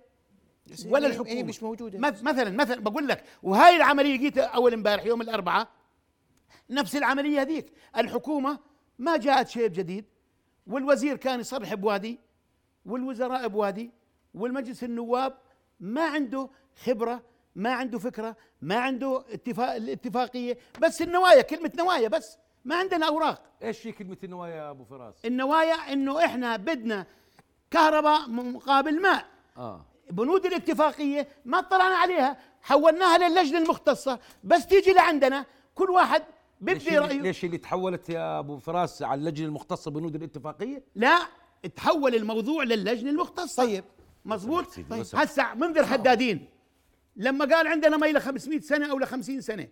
ولا 0.88 1.08
هي- 1.08 1.12
الحكومة. 1.12 1.30
هي 1.32 1.44
مش 1.44 1.64
موجودة. 1.64 2.00
مث- 2.00 2.24
مثلا 2.24 2.50
مثلا 2.50 2.82
بقول 2.82 3.08
لك 3.08 3.24
وهاي 3.44 3.76
العملية 3.76 4.16
جيت 4.18 4.38
أول 4.38 4.74
امبارح 4.74 5.06
يوم 5.06 5.22
الأربعاء 5.22 5.68
نفس 6.70 6.96
العملية 6.96 7.42
هذيك. 7.42 7.74
الحكومة 7.98 8.60
ما 9.00 9.18
جاءت 9.18 9.48
شيء 9.48 9.68
جديد 9.68 10.06
والوزير 10.68 11.16
كان 11.18 11.40
يصرح 11.40 11.74
بوادي 11.74 12.20
والوزراء 12.86 13.48
بوادي 13.48 13.92
والمجلس 14.34 14.84
النواب 14.84 15.38
ما 15.80 16.06
عنده 16.06 16.50
خبرة 16.84 17.22
ما 17.56 17.74
عنده 17.74 18.00
فكرة 18.00 18.36
ما 18.62 18.76
عنده 18.76 19.24
اتفاق 19.30 19.74
الاتفاقية. 19.76 20.58
بس 20.82 21.02
النوايا 21.02 21.42
كلمة 21.42 21.72
نوايا 21.78 22.08
بس. 22.08 22.38
ما 22.66 22.76
عندنا 22.76 23.08
أوراق. 23.08 23.44
إيش 23.64 23.88
هي 23.88 23.92
كلمة 23.92 24.18
النوايا 24.24 24.56
يا 24.56 24.70
أبو 24.70 24.84
فراس؟ 24.84 25.26
النوايا 25.26 25.74
إنه 25.74 26.26
إحنا 26.26 26.58
بدنا 26.58 27.06
كهرباء 27.72 28.30
مقابل 28.30 29.02
ماء. 29.02 29.26
آه. 29.58 29.86
بنود 30.12 30.46
الاتفاقية 30.46 31.28
ما 31.46 31.60
اطلعنا 31.60 31.96
عليها 31.96 32.38
حولناها 32.62 33.30
للجنة 33.30 33.58
المختصة. 33.58 34.20
بس 34.44 34.68
تيجي 34.68 34.92
لعندنا 34.94 35.46
كل 35.76 35.90
واحد 35.90 36.24
ليش 36.62 36.78
بدي 36.78 36.88
اللي, 36.88 37.00
رأيه. 37.00 37.22
ليش 37.22 37.46
اللي 37.46 37.58
تحولت 37.58 38.10
يا 38.10 38.40
أبو 38.40 38.58
فراس 38.58 39.02
على 39.04 39.20
اللجنة 39.20 39.48
المختصة 39.48 39.92
بنود 39.92 40.16
الاتفاقية؟ 40.16 40.84
لا 40.96 41.20
تحول 41.76 42.16
الموضوع 42.16 42.64
للجنة 42.64 43.10
المختصة. 43.10 43.64
طيب. 43.64 43.84
مظبوط؟ 44.26 44.70
سيدي، 44.70 44.90
طيب. 44.90 45.06
هسا 45.14 45.54
منذر 45.54 45.86
حدادين 45.86 46.50
لما 47.16 47.46
قال 47.46 47.68
عندنا 47.68 47.98
مي 47.98 48.12
ل 48.12 48.22
500 48.22 48.60
سنة 48.60 48.92
أو 48.92 49.00
ل 49.00 49.06
50 49.08 49.42
سنة 49.42 49.68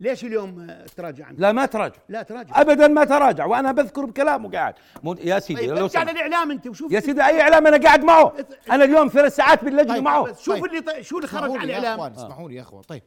ليش 0.00 0.24
اليوم 0.24 0.70
آه، 0.70 0.86
تراجع 0.96 1.26
عنه؟ 1.26 1.38
لا 1.38 1.52
ما 1.52 1.66
تراجع. 1.66 1.96
لا 2.08 2.22
تراجع. 2.22 2.60
ابدا 2.60 2.88
ما 2.88 3.04
تراجع 3.04 3.46
وأنا 3.46 3.72
بذكر 3.72 4.04
بكلامه 4.04 4.50
قاعد. 4.50 4.74
مو- 5.02 5.16
يا 5.20 5.38
سيدي 5.38 5.60
طيب 5.60 5.70
لو 5.78 5.88
سمحت. 5.88 6.10
للإعلام 6.10 6.50
أنت 6.50 6.66
وشوف 6.66 6.92
يا 6.92 7.00
سيدي 7.00 7.22
أي 7.26 7.40
إعلام 7.40 7.66
أنا 7.66 7.76
قاعد 7.76 8.04
معه؟ 8.04 8.34
أنا 8.70 8.84
اليوم 8.84 9.08
ثلاث 9.08 9.36
ساعات 9.36 9.64
باللجنه 9.64 9.94
طيب، 9.94 10.02
معه. 10.02 10.32
شوف 10.32 10.54
طيب. 10.54 10.64
اللي 10.64 10.80
ط- 10.80 11.00
شو 11.00 11.16
اللي 11.16 11.28
خرج 11.28 11.42
اسمحوا 11.42 11.58
عن 11.60 11.66
لي 11.66 11.72
يا 11.72 11.78
الإعلام؟ 11.78 11.98
أخوان 12.00 12.12
اسمحوا 12.12 12.48
لي 12.48 12.54
يا 12.56 12.62
أخوان. 12.62 12.82
طيب. 12.82 13.02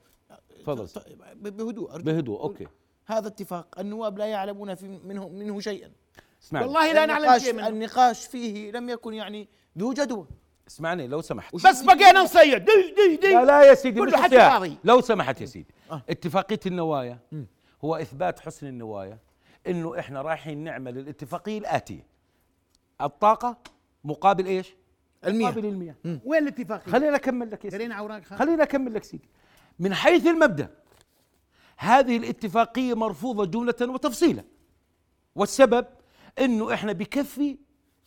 تفضل. 0.59 0.87
طيب، 0.87 1.17
بهدوء 1.57 1.91
أرجوك. 1.91 2.05
بهدوء 2.05 2.41
okay. 2.41 2.67
هذا 3.07 3.27
اتفاق 3.27 3.79
النواب 3.79 4.17
لا 4.17 4.25
يعلمون 4.25 4.75
في 4.75 4.87
منه 4.87 5.29
منه 5.29 5.59
شيئا. 5.59 5.91
اسمعني. 6.43 6.65
والله 6.65 6.91
لا 6.93 7.05
نعلم 7.05 7.39
شيء 7.39 7.53
منه. 7.53 7.67
النقاش 7.67 8.25
فيه 8.27 8.71
لم 8.71 8.89
يكن 8.89 9.13
يعني 9.13 9.47
ذو 9.77 9.93
جدوى. 9.93 10.27
اسمعني 10.67 11.07
لو 11.07 11.21
سمحت. 11.21 11.55
بس 11.55 11.81
بقينا 11.81 12.21
نصيد 12.21 12.65
دي 12.65 12.93
دي 12.95 13.15
دي 13.15 13.33
لا 13.33 13.45
لا 13.45 13.63
يا 13.63 13.73
سيدي 13.73 13.99
كله 13.99 14.17
حكي 14.17 14.29
سياق. 14.29 14.51
فاضي. 14.51 14.77
لو 14.83 15.01
سمحت 15.01 15.41
يا 15.41 15.45
سيدي 15.45 15.73
آه. 15.91 16.01
اتفاقية 16.09 16.59
النوايا 16.65 17.19
هو 17.83 17.95
إثبات 17.95 18.39
حسن 18.39 18.67
النوايا 18.67 19.17
إنه 19.67 19.99
إحنا 19.99 20.21
رايحين 20.21 20.63
نعمل 20.63 20.97
الاتفاقية 20.97 21.57
الآتية. 21.57 22.07
الطاقة 23.01 23.57
مقابل 24.03 24.45
إيش؟ 24.45 24.75
المياه. 25.25 25.49
مقابل 25.49 25.65
المياه. 25.65 25.95
وين 26.25 26.43
الاتفاقية؟ 26.43 26.91
خليني 26.91 27.15
أكمل 27.15 27.51
لك 27.51 27.65
يا 27.65 27.69
سيدي. 27.69 27.93
اوراق 27.93 28.23
خليني 28.23 28.63
أكمل 28.63 28.93
لك 28.93 29.03
سيدي. 29.03 29.29
من 29.79 29.93
حيث 29.93 30.27
المبدأ 30.27 30.69
هذه 31.77 32.17
الاتفاقية 32.17 32.93
مرفوضة 32.93 33.45
جملة 33.45 33.93
وتفصيلا. 33.93 34.43
والسبب 35.35 35.85
إنه 36.39 36.73
إحنا 36.73 36.91
بكفي 36.91 37.57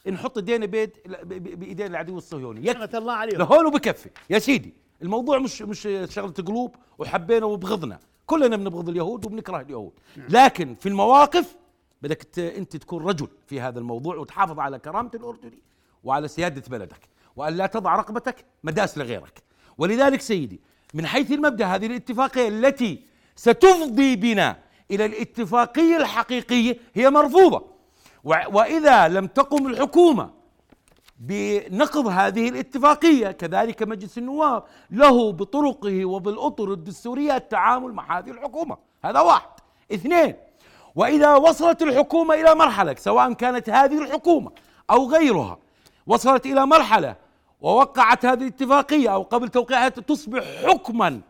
نحط 0.06 0.38
إيدينا 0.38 0.66
بيد 0.66 0.90
بايدين 1.24 1.86
العدو 1.86 2.18
الصهيوني. 2.18 2.66
يكفي. 2.66 2.98
الله 2.98 3.12
عليهم. 3.12 3.38
لهون 3.38 3.66
وبكفي. 3.66 4.10
يا 4.30 4.38
سيدي 4.38 4.74
الموضوع 5.02 5.38
مش 5.38 5.62
مش 5.62 5.80
شغلة 6.08 6.32
قلوب 6.32 6.76
وحبينا 6.98 7.46
وبغضنا. 7.46 7.98
كلنا 8.26 8.56
بنبغض 8.56 8.88
اليهود 8.88 9.26
وبنكره 9.26 9.60
اليهود. 9.60 9.92
لكن 10.28 10.74
في 10.74 10.88
المواقف 10.88 11.56
بدك 12.02 12.38
أنت 12.38 12.76
تكون 12.76 13.04
رجل 13.04 13.28
في 13.46 13.60
هذا 13.60 13.78
الموضوع 13.78 14.16
وتحافظ 14.16 14.60
على 14.60 14.78
كرامة 14.78 15.10
الأردني 15.14 15.58
وعلى 16.04 16.28
سيادة 16.28 16.62
بلدك 16.68 17.08
وأن 17.36 17.54
لا 17.56 17.66
تضع 17.66 17.96
رقبتك 17.96 18.44
مداس 18.64 18.98
لغيرك. 18.98 19.42
ولذلك 19.78 20.20
سيدي 20.20 20.60
من 20.94 21.06
حيث 21.06 21.32
المبدأ 21.32 21.66
هذه 21.66 21.86
الاتفاقية 21.86 22.48
التي 22.48 23.02
ستفضي 23.36 24.16
بنا 24.16 24.58
إلى 24.90 25.04
الاتفاقية 25.06 25.96
الحقيقية 25.96 26.78
هي 26.94 27.10
مرفوضة. 27.10 27.77
وإذا 28.24 29.08
لم 29.08 29.26
تقم 29.26 29.66
الحكومة 29.66 30.30
بنقض 31.20 32.06
هذه 32.06 32.48
الاتفاقية 32.48 33.30
كذلك 33.30 33.82
مجلس 33.82 34.18
النواب 34.18 34.62
له 34.90 35.32
بطرقه 35.32 36.04
وبالأطر 36.04 36.72
الدستورية 36.72 37.36
التعامل 37.36 37.92
مع 37.92 38.18
هذه 38.18 38.30
الحكومة. 38.30 38.76
هذا 39.04 39.20
واحد. 39.20 39.48
اثنين 39.94 40.34
وإذا 40.94 41.34
وصلت 41.34 41.82
الحكومة 41.82 42.34
إلى 42.34 42.54
مرحلة 42.54 42.94
سواء 42.98 43.32
كانت 43.32 43.70
هذه 43.70 44.02
الحكومة 44.02 44.50
أو 44.90 45.10
غيرها 45.10 45.58
وصلت 46.06 46.46
إلى 46.46 46.66
مرحلة 46.66 47.16
ووقعت 47.60 48.26
هذه 48.26 48.42
الاتفاقية 48.42 49.08
أو 49.08 49.22
قبل 49.22 49.48
توقيعها 49.48 49.88
تصبح 49.88 50.42
حكما 50.66 51.20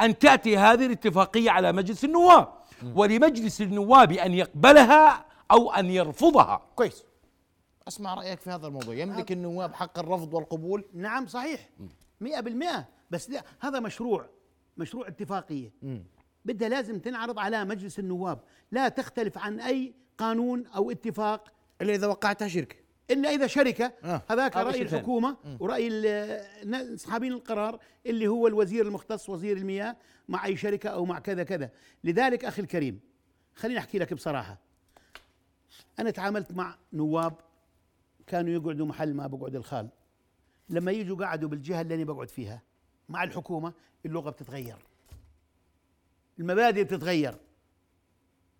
أن 0.00 0.18
تأتي 0.18 0.58
هذه 0.58 0.86
الاتفاقية 0.86 1.50
على 1.50 1.72
مجلس 1.72 2.04
النواب. 2.04 2.48
ولمجلس 2.94 3.60
النواب 3.60 4.12
أن 4.12 4.34
يقبلها 4.34 5.24
أو 5.50 5.72
أن 5.72 5.90
يرفضها. 5.90 6.62
كويس. 6.76 7.04
أسمع 7.88 8.14
رأيك 8.14 8.40
في 8.40 8.50
هذا 8.50 8.66
الموضوع. 8.66 8.94
يملك 8.94 9.32
النواب 9.32 9.74
حق 9.74 9.98
الرفض 9.98 10.34
والقبول؟ 10.34 10.84
نعم 10.94 11.26
صحيح. 11.26 11.70
مئة 12.20 12.40
بالمئة. 12.40 12.88
بس 13.10 13.30
لا 13.30 13.44
هذا 13.60 13.80
مشروع 13.80 14.28
مشروع 14.76 15.08
اتفاقية. 15.08 15.72
بدها 16.44 16.68
لازم 16.68 16.98
تنعرض 16.98 17.38
على 17.38 17.64
مجلس 17.64 17.98
النواب. 17.98 18.40
لا 18.72 18.88
تختلف 18.88 19.38
عن 19.38 19.60
أي 19.60 19.94
قانون 20.18 20.66
أو 20.66 20.90
اتفاق. 20.90 21.52
إلا 21.82 21.94
إذا 21.94 22.06
وقعتها 22.06 22.48
شركة. 22.48 22.76
إلا 23.10 23.30
إذا 23.30 23.46
شركة. 23.46 23.92
آه. 24.04 24.22
هذاك 24.30 24.56
هذا 24.56 24.66
رأي 24.66 24.72
شيء 24.72 24.86
ثاني. 24.86 24.96
الحكومة 24.98 25.36
ورأي 25.60 25.88
ال- 25.92 26.70
نا- 26.70 26.94
اصحابين 26.94 27.32
القرار 27.32 27.78
اللي 28.06 28.28
هو 28.28 28.46
الوزير 28.46 28.86
المختص 28.86 29.28
وزير 29.28 29.56
المياه 29.56 29.96
مع 30.28 30.46
أي 30.46 30.56
شركة 30.56 30.90
أو 30.90 31.04
مع 31.04 31.18
كذا 31.18 31.42
كذا. 31.42 31.70
لذلك 32.04 32.44
أخي 32.44 32.62
الكريم 32.62 33.00
خليني 33.54 33.78
أحكي 33.78 33.98
لك 33.98 34.14
بصراحة. 34.14 34.67
أنا 35.98 36.10
تعاملت 36.10 36.52
مع 36.52 36.74
نواب 36.92 37.34
كانوا 38.26 38.50
يقعدوا 38.52 38.86
محل 38.86 39.14
ما 39.14 39.26
بقعد 39.26 39.54
الخال 39.54 39.88
لما 40.68 40.92
يجوا 40.92 41.26
قعدوا 41.26 41.48
بالجهة 41.48 41.80
اللي 41.80 41.94
أنا 41.94 42.04
بقعد 42.04 42.28
فيها 42.28 42.62
مع 43.08 43.24
الحكومة 43.24 43.72
اللغة 44.06 44.30
بتتغير 44.30 44.76
المبادئ 46.38 46.84
بتتغير 46.84 47.34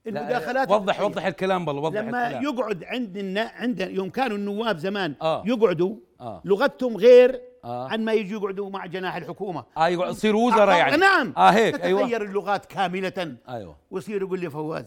المداخلات 0.06 0.70
وضح 0.70 0.82
بتتغير. 0.92 1.10
وضح 1.10 1.26
الكلام 1.26 1.64
بالله 1.64 1.80
وضح 1.82 2.00
لما 2.00 2.26
الكلام. 2.26 2.42
يقعد 2.44 2.84
عند. 2.84 3.38
عند 3.38 3.80
يوم 3.80 4.10
كانوا 4.10 4.36
النواب 4.36 4.78
زمان 4.78 5.14
آه. 5.22 5.42
يقعدوا 5.46 5.96
آه. 6.20 6.42
لغتهم 6.44 6.96
غير 6.96 7.40
آه. 7.64 7.88
عن 7.88 8.04
ما 8.04 8.12
يجوا 8.12 8.40
يقعدوا 8.40 8.70
مع 8.70 8.86
جناح 8.86 9.16
الحكومة 9.16 9.64
آه 9.76 9.88
يقعد- 9.88 10.10
يصير 10.10 10.36
وزراء 10.36 10.76
يعني 10.78 10.96
نعم 10.96 11.34
آه 11.36 11.50
هيك 11.50 11.76
تتغير 11.76 11.98
أيوه 11.98 12.16
اللغات 12.16 12.66
كاملة 12.66 13.36
أيوه 13.48 13.76
ويصير 13.90 14.22
يقول 14.22 14.40
لي 14.40 14.50
فواز 14.50 14.84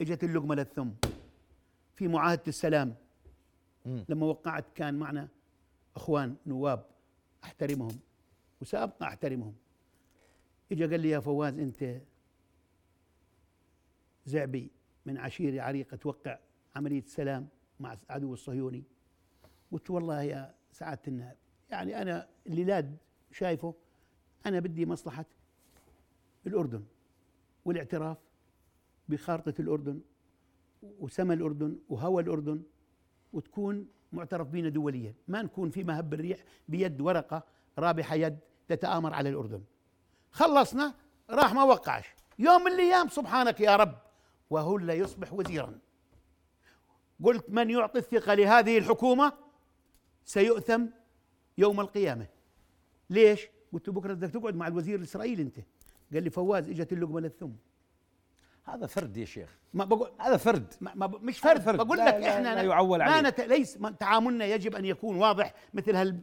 إجت 0.00 0.24
اللقمة 0.24 0.54
للثم 0.54 0.88
في 1.94 2.08
معاهدة 2.08 2.42
السلام. 2.48 2.94
لما 4.08 4.26
وقعت 4.26 4.64
كان 4.74 4.94
معنا 4.94 5.28
أخوان 5.96 6.36
نواب 6.46 6.86
أحترمهم 7.44 7.98
وسأبقى 8.60 9.08
أحترمهم. 9.08 9.54
اجى 10.72 10.86
قال 10.86 11.00
لي 11.00 11.10
يا 11.10 11.20
فواز 11.20 11.58
أنت 11.58 12.00
زعبي 14.26 14.70
من 15.06 15.18
عشيرة 15.18 15.62
عريقة 15.62 15.96
توقع 15.96 16.38
عملية 16.76 17.04
سلام 17.06 17.48
مع 17.80 17.92
العدو 17.92 18.32
الصهيوني. 18.32 18.84
قلت 19.72 19.90
والله 19.90 20.22
يا 20.22 20.54
سعادة 20.72 21.02
النائب 21.08 21.36
يعني 21.70 22.02
أنا 22.02 22.28
اللي 22.46 22.64
لاد 22.64 22.96
شايفه 23.32 23.74
أنا 24.46 24.60
بدي 24.60 24.86
مصلحة 24.86 25.24
الأردن 26.46 26.84
والاعتراف 27.64 28.18
بخارطة 29.08 29.54
الأردن 29.60 30.00
وسما 31.00 31.34
الأردن 31.34 31.78
وهوى 31.88 32.22
الأردن 32.22 32.62
وتكون 33.32 33.88
معترف 34.12 34.48
بنا 34.48 34.68
دوليا. 34.68 35.14
ما 35.28 35.42
نكون 35.42 35.70
في 35.70 35.84
مهب 35.84 36.14
الريح 36.14 36.44
بيد 36.68 37.00
ورقة 37.00 37.42
رابحة 37.78 38.14
يد 38.14 38.38
تتآمر 38.68 39.14
على 39.14 39.28
الأردن. 39.28 39.62
خلصنا 40.30 40.94
راح 41.30 41.54
ما 41.54 41.62
وقعش. 41.62 42.04
يوم 42.38 42.64
من 42.64 42.72
الأيام 42.72 43.08
سبحانك 43.08 43.60
يا 43.60 43.76
رب 43.76 43.98
وهو 44.50 44.78
لا 44.78 44.94
يصبح 44.94 45.32
وزيرا. 45.32 45.78
قلت 47.24 47.50
من 47.50 47.70
يعطي 47.70 47.98
الثقة 47.98 48.34
لهذه 48.34 48.78
الحكومة 48.78 49.32
سيؤثم 50.24 50.86
يوم 51.58 51.80
القيامة. 51.80 52.26
ليش؟ 53.10 53.48
قلت 53.72 53.88
له 53.88 53.94
بكرة 53.94 54.14
بدك 54.14 54.30
تقعد 54.30 54.56
مع 54.56 54.66
الوزير 54.66 54.98
الإسرائيلي 54.98 55.42
أنت. 55.42 55.56
قال 56.12 56.22
لي 56.22 56.30
فواز 56.30 56.68
إجت 56.68 56.92
اللقمة 56.92 57.20
للثم 57.20 57.50
هذا 58.64 58.86
فرد 58.86 59.16
يا 59.16 59.24
شيخ. 59.24 59.58
ما 59.74 59.84
بقول 59.84 60.10
هذا 60.20 60.36
فرد. 60.36 60.74
ما 60.80 60.92
ما 60.94 61.06
مش 61.22 61.38
فرد, 61.38 61.60
فرد. 61.60 61.76
بقول 61.76 61.98
لا- 61.98 62.08
لك 62.08 62.14
لا- 62.14 62.34
إحنا 62.34 62.54
لا 62.54 62.62
يعول 62.62 62.98
ما 62.98 63.04
عليه. 63.04 63.28
نت... 63.28 63.40
ليس 63.40 63.76
ما- 63.80 63.90
تعاملنا 63.90 64.44
يجب 64.44 64.76
أن 64.76 64.84
يكون 64.84 65.16
واضح 65.16 65.54
مثل 65.74 65.96
هال 65.96 66.20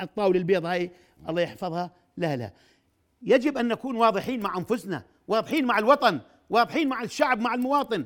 الطاولة 0.00 0.38
البيض 0.38 0.64
هاي 0.66 0.90
الله 1.28 1.42
يحفظها. 1.42 1.90
لا 2.16 2.36
لا. 2.36 2.50
يجب 3.22 3.58
أن 3.58 3.68
نكون 3.68 3.96
واضحين 3.96 4.40
مع 4.40 4.56
أنفسنا 4.58 5.02
واضحين 5.28 5.64
مع 5.64 5.78
الوطن 5.78 6.20
واضحين 6.50 6.88
مع 6.88 7.02
الشعب 7.02 7.40
مع 7.40 7.54
المواطن 7.54 8.04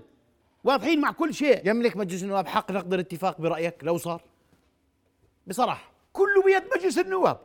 واضحين 0.64 1.00
مع 1.00 1.12
كل 1.12 1.34
شيء. 1.34 1.68
يملك 1.68 1.96
مجلس 1.96 2.22
النواب 2.22 2.46
حق 2.48 2.72
نقد 2.72 2.94
الاتفاق 2.94 3.40
برأيك 3.40 3.84
لو 3.84 3.96
صار؟ 3.98 4.22
بصراحة. 5.46 5.90
كله 6.12 6.42
بيد 6.44 6.62
مجلس 6.76 6.98
النواب. 6.98 7.40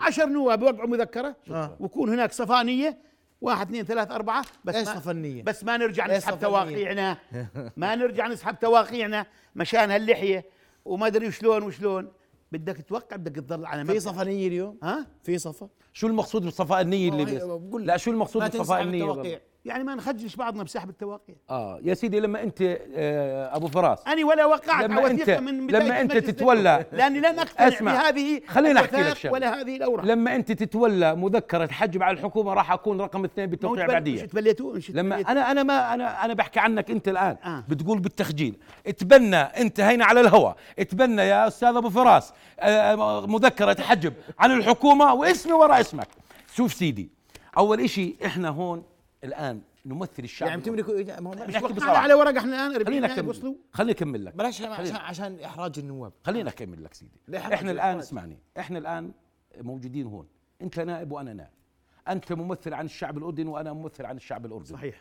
عشر 0.00 0.26
نواب 0.26 0.62
يوقعوا 0.62 0.88
مذكرة. 0.88 1.36
آه. 1.50 1.76
ويكون 1.80 2.08
هناك 2.12 2.32
صفانية. 2.32 2.98
واحد 3.44 3.66
اثنين 3.66 3.84
ثلاث 3.84 4.10
أربعة 4.10 4.44
بس 4.64 4.74
إيش 4.74 4.88
ما 4.88 4.94
صفنية؟ 4.94 5.42
بس 5.42 5.64
ما 5.64 5.76
نرجع 5.76 6.06
نسحب؟ 6.16 6.38
تواقيعنا. 6.40 7.18
ما 7.76 7.94
نرجع 7.94 8.26
نسحب 8.26 8.58
تواقيعنا 8.58 9.26
مشان 9.54 9.90
هاللحية 9.90 10.44
وما 10.84 11.06
أدري 11.06 11.32
شلون 11.32 11.62
وشلون. 11.62 12.12
بدك 12.52 12.76
توقع 12.88 13.16
بدك 13.16 13.36
تظل 13.36 13.66
على 13.66 13.84
في 13.84 13.92
مبدأ. 13.92 14.00
صفنية 14.00 14.48
اليوم؟ 14.48 14.78
ها؟ 14.82 15.06
في 15.22 15.38
صفا؟ 15.38 15.68
شو 15.92 16.06
المقصود 16.06 16.42
بالصفاء 16.42 16.80
النية 16.80 17.10
اللي 17.10 17.24
بس؟ 17.24 17.42
لا 17.80 17.96
شو 17.96 18.10
المقصود 18.10 18.42
بالصفاء 18.42 18.82
النية؟ 18.82 19.42
يعني 19.64 19.84
ما 19.84 19.94
نخجلش 19.94 20.36
بعضنا 20.36 20.62
بسحب 20.62 20.88
التواقيع 20.90 21.34
آه 21.50 21.80
يا 21.82 21.94
سيدي 21.94 22.20
لما 22.20 22.42
أنت 22.42 22.62
آه 22.94 23.56
أبو 23.56 23.68
فراس 23.68 23.98
أنا 24.06 24.26
ولا 24.26 24.44
وقعت 24.46 24.84
لما 24.84 25.08
أنت- 25.08 25.28
من 25.40 25.66
لما 25.66 26.00
المجلس 26.00 26.24
تتولى- 26.30 26.50
النواب، 26.50 26.86
لأني 26.92 27.18
لن 27.18 27.38
أقتنع 27.38 27.68
أسمع، 27.68 27.92
بهذه 28.10 28.40
خليني 28.48 28.80
أحكي 28.80 28.96
لك 29.02 29.16
شغلة. 29.16 29.32
ولا 29.32 29.60
هذه 29.60 29.76
الأوراق 29.76 30.04
لما 30.04 30.36
أنت 30.36 30.52
تتولى 30.52 31.14
مذكرة 31.14 31.66
حجب 31.72 32.02
على 32.02 32.16
الحكومة 32.18 32.54
راح 32.54 32.72
أكون 32.72 33.00
رقم 33.00 33.24
اثنين 33.24 33.46
بالتوقيع 33.46 33.86
بعدية 33.86 34.22
مش 34.22 34.28
تبليتوا 34.30 34.74
مش 34.76 34.90
لما. 34.90 35.20
أنا 35.20 35.50
أنا 35.50 35.62
ما 35.62 35.94
أنا 35.94 36.24
أنا 36.24 36.34
بحكي 36.34 36.60
عنك 36.60 36.90
أنت 36.90 37.08
الآن 37.08 37.36
آه. 37.44 37.48
آه. 37.48 37.64
بتقول 37.68 37.98
بالتخجيل 37.98 38.56
اتبنى 38.86 39.36
أنت 39.36 39.80
هينا 39.80 40.04
على 40.04 40.20
الهواء 40.20 40.56
اتبنى 40.78 41.22
يا 41.22 41.48
أستاذ 41.48 41.76
أبو 41.76 41.90
فراس 41.90 42.32
آه، 42.60 43.26
مذكرة 43.26 43.80
حجب 43.82 44.12
عن 44.38 44.50
الحكومة 44.50 45.14
واسمي 45.14 45.52
وراء 45.52 45.80
اسمك 45.80 46.08
شوف 46.54 46.72
سيدي 46.74 47.08
أول 47.58 47.80
إشي 47.80 48.16
إحنا 48.26 48.48
هون 48.48 48.82
الآن 49.24 49.62
نمثل 49.86 50.22
الشعب 50.24 50.48
يعني 50.48 50.62
هو 50.70 51.30
مش 51.30 51.54
نحكي 51.54 51.72
بصراحة. 51.72 51.96
على 51.96 52.14
ورق 52.14 52.36
إحنا 52.38 52.54
الآن 52.54 52.68
خلينا 52.72 52.76
40 52.76 53.00
نائب 53.00 53.12
اكمل 53.12 53.28
وصلوا 53.28 53.54
خليني 53.72 53.92
اكمل 53.92 54.24
لك. 54.24 54.34
بلاش 54.34 54.60
عشان 54.62 54.74
خلينا- 54.74 54.98
عشان 54.98 55.40
إحراج 55.40 55.78
النواب. 55.78 56.12
خليني 56.24 56.48
اكمل 56.48 56.84
لك 56.84 56.94
سيدي. 56.94 57.20
إحنا 57.36 57.66
لا، 57.66 57.72
الان. 57.72 57.98
اسمعني. 57.98 58.38
إحنا 58.58 58.78
الآن 58.78 59.12
موجودين 59.60 60.06
هون. 60.06 60.26
أنت 60.62 60.80
نائب 60.80 61.12
وأنا 61.12 61.32
نائب. 61.32 61.50
أنت 62.08 62.32
ممثل 62.32 62.74
عن 62.74 62.84
الشعب 62.84 63.18
الأردني 63.18 63.50
وأنا 63.50 63.72
ممثل 63.72 64.06
عن 64.06 64.16
الشعب 64.16 64.46
الأردني. 64.46 64.68
صحيح. 64.78 65.00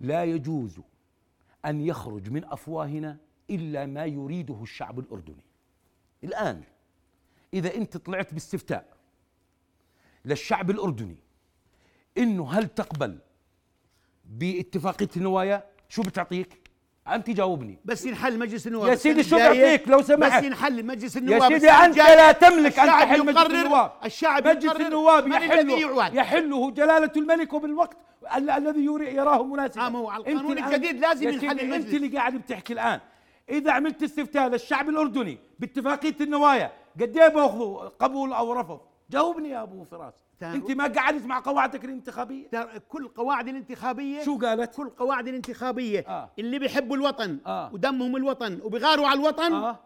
لا 0.00 0.24
يجوز 0.24 0.80
أن 1.64 1.80
يخرج 1.80 2.30
من 2.30 2.44
أفواهنا 2.44 3.16
إلا 3.50 3.86
ما 3.86 4.04
يريده 4.04 4.62
الشعب 4.62 4.98
الأردني. 4.98 5.44
الآن 6.24 6.62
إذا 7.54 7.74
أنت 7.74 7.96
طلعت 7.96 8.34
باستفتاء 8.34 8.96
للشعب 10.24 10.70
الأردني 10.70 11.16
إنه 12.18 12.50
هل 12.50 12.68
تقبل 12.68 13.18
باتفاقيه 14.24 15.08
النوايا 15.16 15.64
شو 15.88 16.02
بتعطيك؟ 16.02 16.64
أنت 17.08 17.30
جاوبني. 17.30 17.78
بس 17.84 18.06
ينحل 18.06 18.38
مجلس 18.38 18.66
النواب. 18.66 18.88
يا 18.88 18.94
سيدي 18.94 19.22
شو 19.22 19.36
بعطيك؟ 19.36 19.88
لو 19.88 20.02
سمحت؟ 20.02 20.38
بس 20.40 20.44
ينحل 20.44 20.86
مجلس 20.86 21.16
يا 21.16 21.20
النواب. 21.20 21.42
سيدي 21.42 21.56
السنة 21.56 21.84
أنت. 21.84 21.96
لا 21.96 22.32
تملك 22.32 22.78
أن 22.78 22.86
تحل 22.86 23.26
مجلس 23.26 23.46
النواب. 23.46 23.92
الشعب 24.04 24.48
مجلس 24.48 24.76
النواب 24.76 25.28
يحله. 25.28 26.06
يحله 26.14 26.70
جلالة 26.70 27.10
الملك 27.16 27.52
وبالوقت 27.52 27.96
ال- 28.36 28.50
الذي 28.50 28.84
يري- 28.84 29.14
يراه 29.14 29.44
مناسبا. 29.44 29.82
آه، 29.82 30.10
على 30.10 30.20
القانون 30.20 30.58
الجديد 30.58 31.00
لازم 31.00 31.28
يا 31.28 31.32
ينحل 31.32 31.48
سيدي 31.48 31.62
المجلس. 31.62 31.86
انت 31.86 31.94
اللي 31.94 32.08
قاعد 32.18 32.36
بتحكي 32.36 32.72
الآن. 32.72 33.00
إذا 33.50 33.72
عملت 33.72 34.02
استفتاء 34.02 34.48
للشعب 34.48 34.88
الأردني 34.88 35.38
باتفاقية 35.58 36.16
النوايا 36.20 36.72
قد 37.00 37.16
إيه 37.18 37.28
بأخذوا 37.28 37.88
قبول 37.88 38.32
أو 38.32 38.52
رفض؟ 38.52 38.80
جاوبني 39.10 39.48
يا 39.48 39.62
أبو 39.62 39.84
فراس. 39.84 40.14
انت 40.42 40.70
ما 40.70 40.86
قعدت 40.86 41.26
مع 41.26 41.38
قواعدك 41.40 41.84
الانتخابية؟ 41.84 42.48
كل 42.88 43.08
قواعد 43.08 43.48
الانتخابية 43.48 44.24
شو 44.24 44.38
قالت؟ 44.38 44.74
كل 44.76 44.90
قواعد 44.90 45.28
الانتخابية. 45.28 46.04
آه. 46.08 46.30
اللي 46.38 46.58
بيحبوا 46.58 46.96
الوطن 46.96 47.38
آه. 47.46 47.70
ودمهم 47.74 48.16
الوطن 48.16 48.60
وبيغاروا 48.62 49.06
على 49.06 49.20
الوطن 49.20 49.52
آه. 49.52 49.80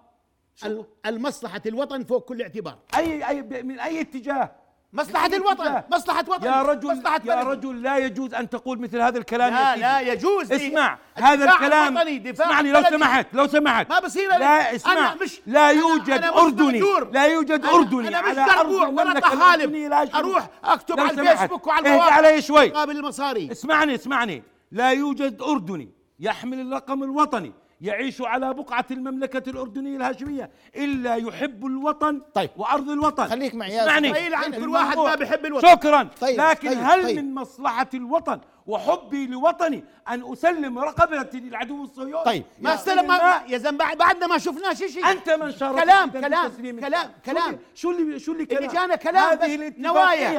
ال- 0.64 0.84
المصلحة 1.06 1.62
الوطن 1.66 2.04
فوق 2.04 2.24
كل 2.24 2.42
اعتبار. 2.42 2.78
اي 2.96 3.28
اي 3.28 3.42
من 3.62 3.80
أي 3.80 4.00
اتجاه؟ 4.00 4.50
مصلحة 4.92 5.26
الوطن؟ 5.26 5.82
مصلحة 5.92 6.24
وطن 6.28 6.46
يا 6.46 6.62
رجل 6.62 6.88
مصلحة 6.88 7.20
يا 7.24 7.34
بلد. 7.44 7.46
رجل 7.48 7.82
لا 7.82 7.96
يجوز 7.98 8.34
أن 8.34 8.50
تقول 8.50 8.80
مثل 8.80 9.00
هذا 9.00 9.18
الكلام 9.18 9.52
لا 9.54 9.60
يا 9.60 9.74
سيدي. 9.74 9.80
لا 9.82 10.00
يجوز 10.12 10.52
اسمع 10.52 10.98
هذا 11.14 11.44
الكلام 11.52 11.98
اسمعني 11.98 12.72
لو. 12.72 12.82
سمحت 12.82 13.26
لو 13.32 13.46
سمحت 13.46 13.90
ما 13.90 14.00
بصير 14.00 14.28
لا 14.30 14.74
اسمع 14.76 14.92
أنا 14.92 15.14
مش- 15.22 15.40
لا 15.46 15.70
يوجد 15.70 16.10
أنا 16.10 16.30
مأجور. 16.30 17.08
لا 17.12 17.26
يوجد 17.26 17.66
أنا- 17.66 17.68
أردني 17.74 18.08
أنا 18.08 18.22
مش 18.22 18.34
دربوع 18.54 18.86
ولا 18.88 19.20
طحالب. 19.20 19.76
أروح 20.14 20.48
أكتب 20.64 21.00
على. 21.00 21.10
الفيسبوك 21.10 21.66
وعلى 21.66 21.88
المواقع 21.88 22.12
علي 22.14 22.42
شوي 22.42 22.68
قابل 22.68 22.96
المصاري 22.96 23.52
اسمعني 23.52 23.94
اسمعني 23.94 24.42
لا 24.72 24.90
يوجد 24.92 25.42
أردني 25.42 25.88
يحمل 26.20 26.60
الرقم 26.60 27.02
الوطني 27.02 27.52
يعيش 27.80 28.22
على 28.22 28.54
بقعة 28.54 28.86
المملكة 28.90 29.50
الأردنية 29.50 29.96
الهاشمية 29.96 30.50
إلا 30.76 31.14
يحب 31.14 31.66
الوطن 31.66 32.20
طيب. 32.34 32.50
وأرض 32.56 32.90
الوطن 32.90 33.26
خليك 33.26 33.54
معي 33.54 33.72
يا 33.72 33.82
اسمعني 33.82 34.08
عن 34.34 34.50
كل 34.50 34.56
الموضوع. 34.56 34.80
واحد 34.82 34.96
ما 34.98 35.14
بيحب 35.14 35.46
الوطن 35.46 35.68
شكرا 35.68 36.08
طيب، 36.20 36.40
لكن 36.40 36.68
طيب، 36.68 36.78
هل 36.78 37.02
طيب. 37.02 37.16
من 37.18 37.34
مصلحة 37.34 37.88
الوطن 37.94 38.40
وحبي 38.68 39.26
لوطني 39.26 39.84
أن 40.08 40.32
أسلم 40.32 40.78
رقبتي 40.78 41.40
للعدو 41.40 41.84
الصهيوني. 41.84 42.24
طيب. 42.24 42.44
ما 42.60 42.74
استلم 42.74 43.06
ما 43.08 43.42
يا 43.48 43.58
زلمة 43.58 43.78
بعد- 43.78 43.98
بعدنا 43.98 44.26
ما 44.26 44.38
شفناش 44.38 44.78
شيء. 44.78 45.06
أنت 45.10 45.30
من 45.30 45.52
شرفك 45.52 45.82
كلام 45.82 46.08
أنت 46.08 46.16
كلام 46.16 46.50
كلام. 46.80 47.10
كلام. 47.26 47.58
شو 47.74 47.90
اللي 47.90 48.18
شو 48.18 48.32
اللي 48.32 48.44
اللي 48.44 48.56
كلام 48.56 48.72
جانا 48.72 48.96
كلام 48.96 49.38
هذه 49.38 49.54
الاتفاقية 49.54 49.82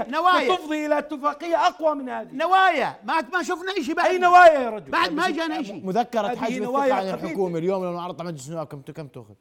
نوايا- 0.04 0.10
نوايا. 0.12 0.56
تفضي 0.56 0.86
إلى 0.86 0.98
اتفاقيه 0.98 1.68
أقوى 1.68 1.96
من 1.96 2.10
هذه. 2.10 2.30
نوايا. 2.34 2.96
ما 3.04 3.22
ما 3.34 3.44
شفنا 3.44 3.74
شيء 3.82 3.96
بعد. 3.96 4.06
أي 4.06 4.18
نوايا 4.18 4.60
يا 4.60 4.70
رجل؟ 4.70 4.92
بعد 4.92 5.12
ما 5.12 5.30
جانا 5.30 5.64
شيء. 5.64 5.86
مذكرة 5.86 6.28
حجم 6.36 6.64
نوايا 6.64 6.84
الثقة 6.86 6.96
عن 6.96 7.12
قبيلة. 7.12 7.26
الحكومة 7.28 7.58
اليوم 7.60 7.84
لو 7.84 8.00
عرضت 8.00 8.22
على 8.22 8.30
مجلس 8.32 8.48
النواب 8.50 8.68
كم 8.68 8.82
كم 8.82 9.08
تأخذ؟ 9.08 9.34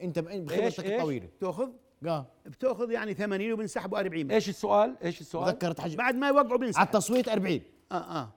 إيش- 0.00 0.04
بخبرتك؟ 0.18 0.86
الطويلة 0.86 1.28
تأخذ؟ 1.40 1.68
قال 2.06 2.24
بتأخذ 2.46 2.90
يعني 2.90 3.14
80 3.14 3.52
وبنسحبوا 3.52 3.98
40 4.00 4.30
إيش 4.30 4.48
السؤال؟ 4.48 4.96
إيش 5.04 5.20
السؤال؟ 5.20 5.44
مذكرة 5.46 5.76
حجم. 5.80 5.96
بعد 5.96 6.14
ما 6.14 6.28
يوقعوا 6.28 6.48
على 6.48 6.58
بنسحب 6.58 6.86
التصويت 6.86 7.28
40 7.28 7.62
آه 7.92 7.94
آه. 8.20 8.28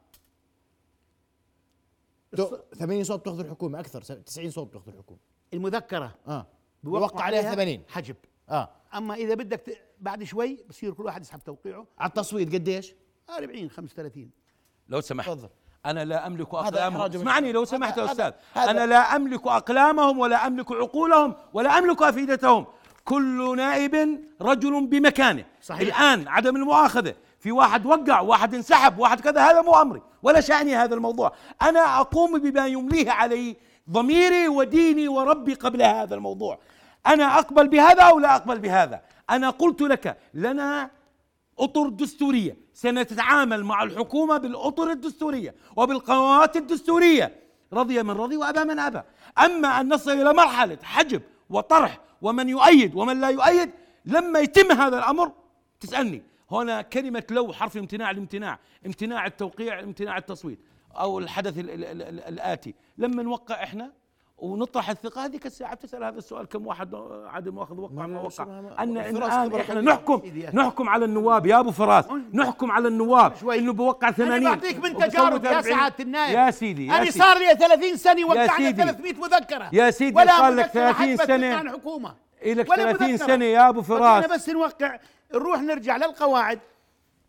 تو- 2.38 2.58
80 2.80 3.04
صوت 3.04 3.20
بتاخذ 3.20 3.40
الحكومة 3.40 3.80
أكثر 3.80 4.02
90 4.02 4.50
صوت 4.52 4.68
بتاخذ 4.68 4.88
الحكومة. 4.92 5.20
المذكرة. 5.54 6.16
آه. 6.28 6.46
بوقع 6.84 7.24
عليها 7.24 7.56
80 7.56 7.84
حجب. 7.90 8.16
آه. 8.50 8.70
أما 8.96 9.14
إذا 9.16 9.34
بدك 9.36 9.60
ت... 9.60 9.78
بعد 10.02 10.24
شوي 10.24 10.60
بصير 10.70 10.94
كل 10.94 11.06
واحد 11.06 11.22
يسحب 11.22 11.40
توقيعه. 11.44 11.86
على 12.00 12.10
التصويت 12.10 12.54
قديش؟ 12.54 12.96
40 13.30 13.70
35 13.70 14.30
لو 14.90 15.02
سمحت 15.02 15.30
تفضل. 15.30 15.50
أنا 15.86 16.06
لا 16.06 16.28
أملك 16.28 16.54
هذا 16.56 16.68
أقلامهم. 16.68 16.96
إحراج 16.98 17.16
من 17.16 17.22
اسمعني 17.22 17.52
لو. 17.52 17.66
سمحت 17.66 17.98
يا 17.98 18.06
أستاذ. 18.06 18.32
هذا- 18.54 18.72
أنا 18.72 18.86
لا 18.86 19.16
أملك 19.16 19.48
أقلامهم 19.48 20.20
ولا 20.20 20.48
أملك 20.48 20.72
عقولهم 20.72 21.36
ولا 21.54 21.78
أملك 21.78 22.02
أفئدتهم. 22.02 22.66
كل 23.06 23.58
نائب 23.58 24.20
رجل 24.42 24.88
بمكانه. 24.88 25.46
صحيح. 25.62 25.82
الآن 26.02 26.28
عدم 26.28 26.56
المؤاخذة. 26.56 27.16
في 27.44 27.52
واحد 27.52 27.86
وقع 27.86 28.20
واحد 28.20 28.56
انسحب 28.56 29.00
واحد 29.00 29.20
كذا 29.20 29.42
هذا 29.42 29.62
مو 29.62 29.82
أمري 29.82 30.02
ولا 30.22 30.42
شأني 30.42 30.76
هذا 30.76 30.96
الموضوع. 30.96 31.32
أنا 31.62 32.00
أقوم 32.00 32.40
بما 32.40 32.68
يمليه 32.68 33.12
علي 33.12 33.56
ضميري 33.90 34.48
وديني 34.48 35.08
وربي 35.08 35.54
قبل 35.54 35.82
هذا 35.82 36.16
الموضوع. 36.16 36.60
أنا 37.08 37.40
أقبل 37.40 37.68
بهذا 37.68 38.04
أو 38.04 38.20
لا 38.20 38.36
أقبل 38.36 38.60
بهذا؟ 38.60 39.02
أنا 39.30 39.50
قلت 39.50 39.82
لك 39.82 40.18
لنا 40.34 40.90
أطر 41.60 41.90
دستورية. 41.90 42.58
سنتعامل 42.74 43.64
مع 43.64 43.84
الحكومة 43.84 44.38
بالأطر 44.38 44.92
الدستورية 44.92 45.56
وبالقنوات 45.76 46.58
الدستورية. 46.58 47.36
رضي 47.74 48.04
من 48.04 48.12
رضي 48.12 48.38
وأبى 48.38 48.64
من 48.64 48.80
أبى. 48.80 49.02
أما 49.46 49.80
أن 49.82 49.94
نصل 49.94 50.12
إلى 50.12 50.34
مرحلة 50.34 50.78
حجب 50.84 51.22
وطرح 51.50 52.00
ومن 52.22 52.50
يؤيد 52.50 52.96
ومن 52.96 53.22
لا 53.22 53.30
يؤيد 53.30 53.72
لما 54.06 54.40
يتم 54.40 54.72
هذا 54.72 54.98
الأمر 54.98 55.32
تسألني. 55.80 56.33
هنا 56.54 56.82
كلمة 56.82 57.24
لو 57.32 57.54
حرف 57.54 57.78
امتناع 57.78 58.12
الامتناع 58.12 58.60
امتناع 58.86 59.26
التوقيع 59.26 59.80
امتناع 59.80 60.18
التصويت 60.18 60.60
أو 61.00 61.20
الحدث 61.20 61.58
ال 61.60 61.70
ال 61.70 61.84
ال 61.86 62.02
ال 62.02 62.20
الآتي 62.20 62.76
لما 62.98 63.24
نوقع 63.24 63.64
إحنا 63.64 63.92
ونطرح 64.38 64.90
الثقة 64.90 65.26
هذيك 65.26 65.46
الساعة 65.46 65.74
تسال 65.74 66.04
هذا 66.04 66.18
السؤال 66.18 66.46
كم 66.46 66.68
واحد 66.68 66.96
عدم 67.26 67.58
واخذ 67.58 67.80
وقع 67.80 67.92
ما- 67.94 68.08
ما- 68.08 68.22
وقع 68.22 68.44
الان 68.84 69.14
خبرة 69.16 69.28
إحنا 69.28 69.74
طويلة. 69.74 69.82
نحكم. 69.82 70.22
نحكم 70.54 70.90
على 70.90 71.06
النواب 71.06 71.46
يا 71.46 71.60
أبو 71.60 71.72
فراس 71.72 72.06
نحكم 72.34 72.72
على 72.72 72.88
النواب 72.88 73.36
شوي. 73.36 73.60
إنه 73.60 73.74
بوقع 73.74 74.12
80 74.12 74.32
أنا 74.48 74.50
بعطيك 74.56 74.78
من 74.84 74.98
تجارب 74.98 75.46
يا 75.46 75.50
40. 75.58 75.64
سعادة 75.64 75.96
النائب 76.00 76.34
يا 76.36 76.52
سيدي 76.52 76.88
يا 76.88 76.98
سيدي 76.98 77.12
صار 77.12 77.38
لي 77.38 77.56
30 77.56 77.98
سنة 77.98 78.26
وقعنا 78.28 78.58
سيدي. 78.58 78.84
300 78.84 79.14
مذكرة 79.14 79.70
يا 79.74 79.92
سيدي 79.92 80.18
ولا 80.18 80.38
صار 80.38 80.52
لك 80.54 80.66
مذكرة 80.66 80.92
30 80.92 80.94
حتى 81.20 81.28
سنة. 81.28 81.56
عن 81.56 81.68
الحكومة 81.68 82.16
إلك 82.44 82.70
ولا 82.70 82.84
30 82.92 83.12
مذكرة. 83.12 83.28
سنة 83.28 83.46
يا 83.46 83.70
أبو 83.70 83.82
فراس. 83.82 84.26
بس 84.26 84.50
نوقع 84.50 85.00
نروح 85.34 85.62
نرجع 85.62 85.98
للقواعد 85.98 86.60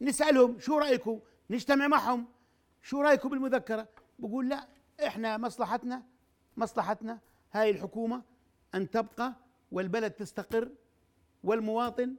نسألهم 0.01 0.59
شو 0.59 0.79
رأيكم 0.79 1.21
نجتمع 1.51 1.89
معهم 1.89 2.27
شو 2.83 3.01
رأيكم 3.01 3.29
بالمذكرة؟ 3.29 3.89
بقول 4.19 4.49
لا 4.49 4.69
إحنا 5.07 5.37
مصلحتنا 5.37 6.03
مصلحتنا 6.57 7.19
هاي 7.53 7.71
الحكومة 7.71 8.23
أن 8.75 8.91
تبقى 8.91 9.35
والبلد 9.73 10.11
تستقر 10.11 10.69
والمواطن 11.45 12.15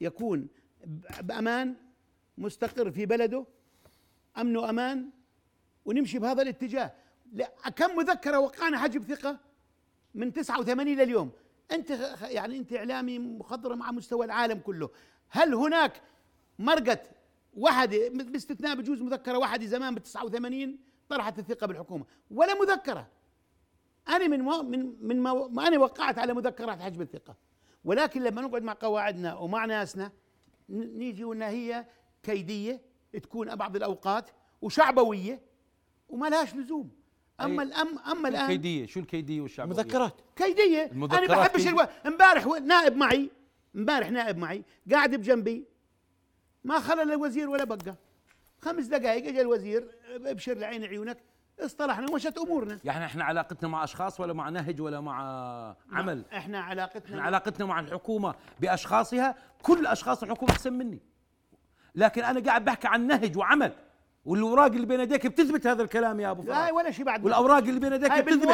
يكون 0.00 0.48
بأمان 1.20 1.76
مستقر 2.38 2.90
في 2.90 3.06
بلده 3.06 3.46
أمن 4.38 4.56
وأمان 4.56 5.10
ونمشي 5.84 6.18
بهذا 6.18 6.42
الاتجاه. 6.42 6.92
لا 7.32 7.52
كم 7.76 7.96
مذكرة 7.96 8.38
وقعنا 8.38 8.78
حجب 8.78 9.02
ثقة؟ 9.02 9.38
من 10.14 10.32
89 10.32 10.86
لليوم. 10.86 11.30
أنت 11.72 11.90
يعني 12.22 12.58
أنت 12.58 12.72
إعلامي 12.72 13.18
مخضرم 13.18 13.82
على 13.82 13.96
مستوى 13.96 14.26
العالم 14.26 14.58
كله. 14.58 14.90
هل 15.30 15.54
هناك 15.54 16.02
مرقت 16.58 17.10
واحدة 17.54 18.08
ب- 18.08 18.32
باستثناء 18.32 18.74
بجوز 18.74 19.02
مذكرة 19.02 19.38
واحدة 19.38 19.66
زمان 19.66 19.94
ب 19.94 19.98
89 19.98 20.78
طرحت 21.08 21.38
الثقة 21.38 21.66
بالحكومة؟ 21.66 22.04
ولا 22.30 22.54
مذكرة. 22.54 23.06
أنا 24.08 24.28
من 24.28 24.40
مو 24.40 24.62
من 24.62 24.94
من 25.00 25.20
ما, 25.20 25.48
ما 25.48 25.68
أنا 25.68 25.78
وقعت 25.78 26.18
على 26.18 26.34
مذكرات 26.34 26.80
حجب 26.80 27.00
الثقة. 27.00 27.34
ولكن 27.84 28.22
لما 28.22 28.42
نقعد 28.42 28.62
مع 28.62 28.76
قواعدنا 28.80 29.34
ومع 29.34 29.64
ناسنا 29.64 30.12
نيجي 30.68 31.24
وإنها 31.24 31.48
هي 31.48 31.86
كيدية 32.22 32.80
تكون 33.22 33.54
بعض 33.56 33.76
الأوقات 33.76 34.30
وشعبوية 34.62 35.40
وما 36.08 36.26
لهاش 36.26 36.54
لزوم. 36.54 36.90
أما 37.40 37.62
الأم 37.62 37.98
أما 37.98 38.20
شو 38.22 38.26
الآن 38.26 38.44
الكيدية؟ 38.44 38.86
شو 38.86 39.00
الكيدية 39.00 39.40
والشعبيه 39.40 39.70
مذكرات. 39.74 40.20
كيدية. 40.36 40.82
أنا 40.82 40.92
المذكرات 40.92 41.30
بحبش 41.30 41.64
كيدية. 41.64 41.70
ألو... 41.70 41.88
امبارح 42.06 42.46
نائب 42.46 42.96
معي 42.96 43.30
امبارح 43.76 44.10
نائب 44.10 44.38
معي 44.38 44.64
قاعد 44.92 45.14
بجنبي. 45.14 45.64
ما 46.64 46.80
خلى 46.80 47.02
الوزير 47.02 47.50
ولا 47.50 47.64
بقى. 47.64 47.94
خمس 48.58 48.86
دقائق 48.86 49.28
اجى 49.28 49.40
الوزير 49.40 49.88
ابشر 50.24 50.54
لعين 50.54 50.84
عيونك. 50.84 51.18
اصطلحنا 51.60 52.10
ومشت 52.10 52.38
أمورنا. 52.38 52.80
يعني 52.84 53.04
إحنا 53.04 53.24
علاقتنا 53.24 53.68
مع 53.68 53.84
أشخاص 53.84 54.20
ولا 54.20 54.32
مع 54.32 54.48
نهج 54.48 54.80
ولا 54.80 55.00
مع 55.00 55.76
عمل؟ 55.92 56.24
إحنا 56.32 56.60
علاقتنا 56.60 57.04
إحنا 57.04 57.22
علاقتنا 57.22 57.66
مع 57.66 57.80
الحكومة 57.80 58.34
بأشخاصها. 58.60 59.34
كل 59.62 59.86
أشخاص 59.86 60.22
الحكومة 60.22 60.52
احسن 60.52 60.72
مني 60.72 61.00
لكن 61.94 62.24
أنا 62.24 62.40
قاعد 62.40 62.64
بحكي 62.64 62.88
عن 62.88 63.06
نهج 63.06 63.36
وعمل. 63.36 63.72
والأوراق 64.24 64.66
اللي 64.66 64.86
بين 64.86 65.00
يديك 65.00 65.26
بتثبت 65.26 65.66
هذا 65.66 65.82
الكلام 65.82 66.20
يا 66.20 66.30
أبو 66.30 66.42
لا 66.42 66.54
فراس 66.54 66.72
ولا 66.72 66.90
شيء 66.90 67.04
بعد. 67.04 67.24
والأوراق 67.24 67.58
اللي 67.58 67.80
بين 67.80 67.92
يديك 67.92 68.12
بتثبت. 68.12 68.48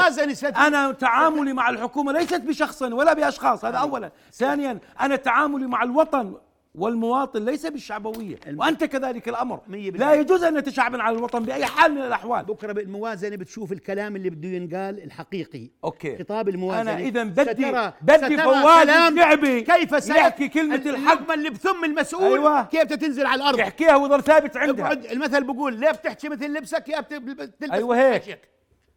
أنا 0.57 0.93
تعاملي 0.93 1.53
مع 1.53 1.69
الحكومة 1.71 2.13
ليست 2.13 2.41
بشخص 2.41 2.83
ولا 2.83 3.13
بأشخاص 3.13 3.65
هذا 3.65 3.79
اولا. 3.79 4.11
ثانيا 4.33 4.79
أنا 5.01 5.17
تعاملي 5.17 5.67
مع 5.67 5.83
الوطن 5.83 6.35
والمواطن 6.77 7.45
ليس 7.45 7.67
بالشعبوية. 7.67 8.37
وأنت 8.57 8.85
كذلك 8.85 9.29
الأمر. 9.29 9.61
مية 9.69 9.91
لا. 9.91 10.15
يجوز 10.15 10.43
أن 10.45 10.55
نتشعبن 10.59 11.01
على 11.01 11.17
الوطن 11.19 11.43
بأي 11.43 11.65
حال 11.67 11.93
من 11.93 12.03
الأحوال. 12.03 12.45
بكرة 12.45 12.73
بالموازنة 12.73 13.37
بتشوف 13.37 13.73
الكلام 13.73 14.17
اللي 14.17 14.31
بده 14.31 14.49
ينقال 14.49 15.03
الحقيقي. 15.05 15.71
okay. 15.85 16.19
خطاب 16.19 16.49
الموازنة. 16.49 16.81
أنا 16.93 16.99
اذا 17.01 17.23
بدي 17.25 17.45
سترى- 17.45 17.93
بدي 18.03 18.17
سترى 18.27 18.37
فواز 18.43 18.83
كلام 18.85 19.13
الشعبي 19.19 19.61
كيف 19.61 20.05
سيك- 20.05 20.17
يحكي 20.17 20.49
كلمة 20.49 20.75
الحق. 20.75 21.33
اللي 21.33 21.51
بثم 21.51 21.85
المسؤول 21.85 22.25
أيوة. 22.39 22.63
كيف 22.65 22.93
تنزل 22.93 23.27
على 23.27 23.43
الأرض. 23.43 23.59
يحكيها 23.59 23.97
ويظل 23.97 24.23
ثابت 24.23 24.57
عندها 24.57 24.93
المثل 24.93 25.45
بقول 25.45 25.75
ليه 25.81 25.91
بتحكي 25.91 26.29
مثل 26.29 26.47
لبسك؟ 26.47 26.89
يا 26.89 27.01
بتلبس 27.01 27.49
تلبس 27.61 27.73
أيوة 27.73 27.97
هيك. 28.13 28.39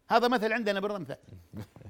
هذا 0.09 0.27
مثل 0.27 0.53
عندنا 0.53 0.79
بالرمثة 0.79 1.17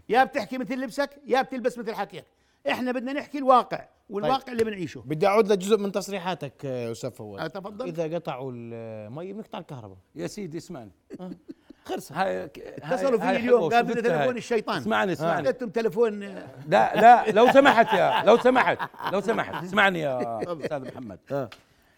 يا 0.09 0.23
بتحكي 0.23 0.57
مثل 0.57 0.73
لبسك 0.75 1.09
يا 1.27 1.41
بتلبس 1.41 1.77
مثل 1.77 1.95
حكيك. 1.95 2.23
إحنا 2.67 2.91
بدنا 2.91 3.13
نحكي 3.13 3.37
الواقع 3.37 3.85
والواقع 4.09 4.37
طيب. 4.37 4.49
اللي 4.49 4.63
بنعيشه. 4.63 5.03
بدي 5.05 5.27
أعود 5.27 5.51
لجزء 5.51 5.77
من 5.77 5.91
تصريحاتك 5.91 6.65
آه، 6.65 6.91
أستاذ 6.91 7.11
فواز 7.11 7.41
آه، 7.41 7.47
تفضل. 7.47 7.85
إذا 7.85 8.15
قطعوا 8.15 8.51
المي 8.55 9.33
بنقطع 9.33 9.57
الكهرباء. 9.57 9.97
يا 10.15 10.27
سيدي 10.27 10.57
اسمعني. 10.57 10.91
خلص. 11.85 12.11
هاي 12.11 12.45
اتصلوا 12.45 13.19
فيني 13.19 13.35
اليوم. 13.35 13.73
قال 13.73 13.83
بدنا 13.83 14.01
تليفون 14.01 14.37
الشيطان. 14.37 14.77
اسمعني 14.77 15.13
اسمعني. 15.13 15.47
قلتم 15.47 15.69
تليفون 15.69 16.19
لا 16.67 16.95
لا 16.95 17.31
لو 17.31 17.51
سمحت 17.51 17.93
يا 17.93 18.23
لو 18.23 18.37
سمحت 18.37 18.77
لو 19.13 19.21
سمحت. 19.21 19.63
اسمعني 19.63 19.99
يا 19.99 20.41
أستاذ 20.41 20.87
محمد. 20.87 21.49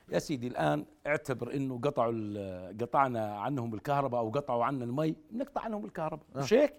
يا 0.10 0.20
سيدي 0.20 0.48
الآن 0.48 0.86
اعتبر 1.08 1.54
إنه 1.54 1.80
قطعوا 1.84 2.72
قطعنا 2.82 3.36
عنهم 3.40 3.74
الكهرباء 3.74 4.22
أو 4.22 4.30
قطعوا 4.30 4.66
عنا 4.66 4.86
المي 4.86 5.16
بنقطع 5.32 5.62
عنهم 5.62 5.86
الكهرباء. 5.86 6.26
مش 6.36 6.54
هيك؟ 6.54 6.74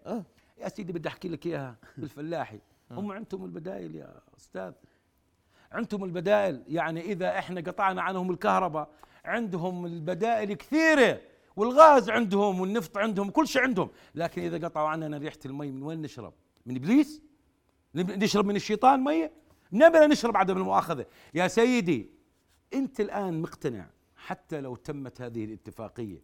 يا 0.59 0.69
سيدي 0.69 0.93
بدي 0.93 1.09
أحكي 1.09 1.29
لك 1.29 1.47
إياها 1.47 1.77
بالفلاحي. 1.97 2.61
هم 2.93 3.13
عندهم 3.13 3.45
البدائل 3.45 3.97
يا 3.97 4.21
أستاذ. 4.37 4.73
عندهم 5.73 6.05
البدائل 6.05 6.63
يعني 6.69 7.01
إذا 7.01 7.39
إحنا 7.39 7.61
قطعنا 7.61 8.03
عنهم 8.03 8.31
الكهرباء 8.31 8.91
عندهم 9.25 9.87
البدائل 9.87 10.53
كثيرة 10.55 11.21
والغاز 11.57 12.11
عندهم 12.11 12.61
والنفط 12.61 12.99
عندهم 12.99 13.31
كل 13.31 13.49
شيء 13.49 13.63
عندهم. 13.63 13.91
لكن 14.15 14.43
إذا 14.43 14.69
قطعوا 14.69 14.89
عننا 14.89 15.19
ريحة 15.19 15.39
المي 15.47 15.71
من 15.71 15.83
وين 15.83 16.03
نشرب؟ 16.03 16.33
من 16.67 16.77
إبليس؟ 16.77 17.23
نشرب 17.95 18.47
من 18.47 18.57
الشيطان 18.57 19.05
مية 19.05 19.33
نبي 19.73 19.99
نشرب 19.99 20.37
عدم 20.37 20.57
المؤاخذة. 20.57 21.07
يا 21.35 21.49
سيدي 21.49 22.11
أنت 22.75 23.01
الآن 23.01 23.43
مقتنع 23.43 23.87
حتى 24.17 24.61
لو 24.61 24.77
تمت 24.77 25.21
هذه 25.21 25.45
الاتفاقية 25.45 26.23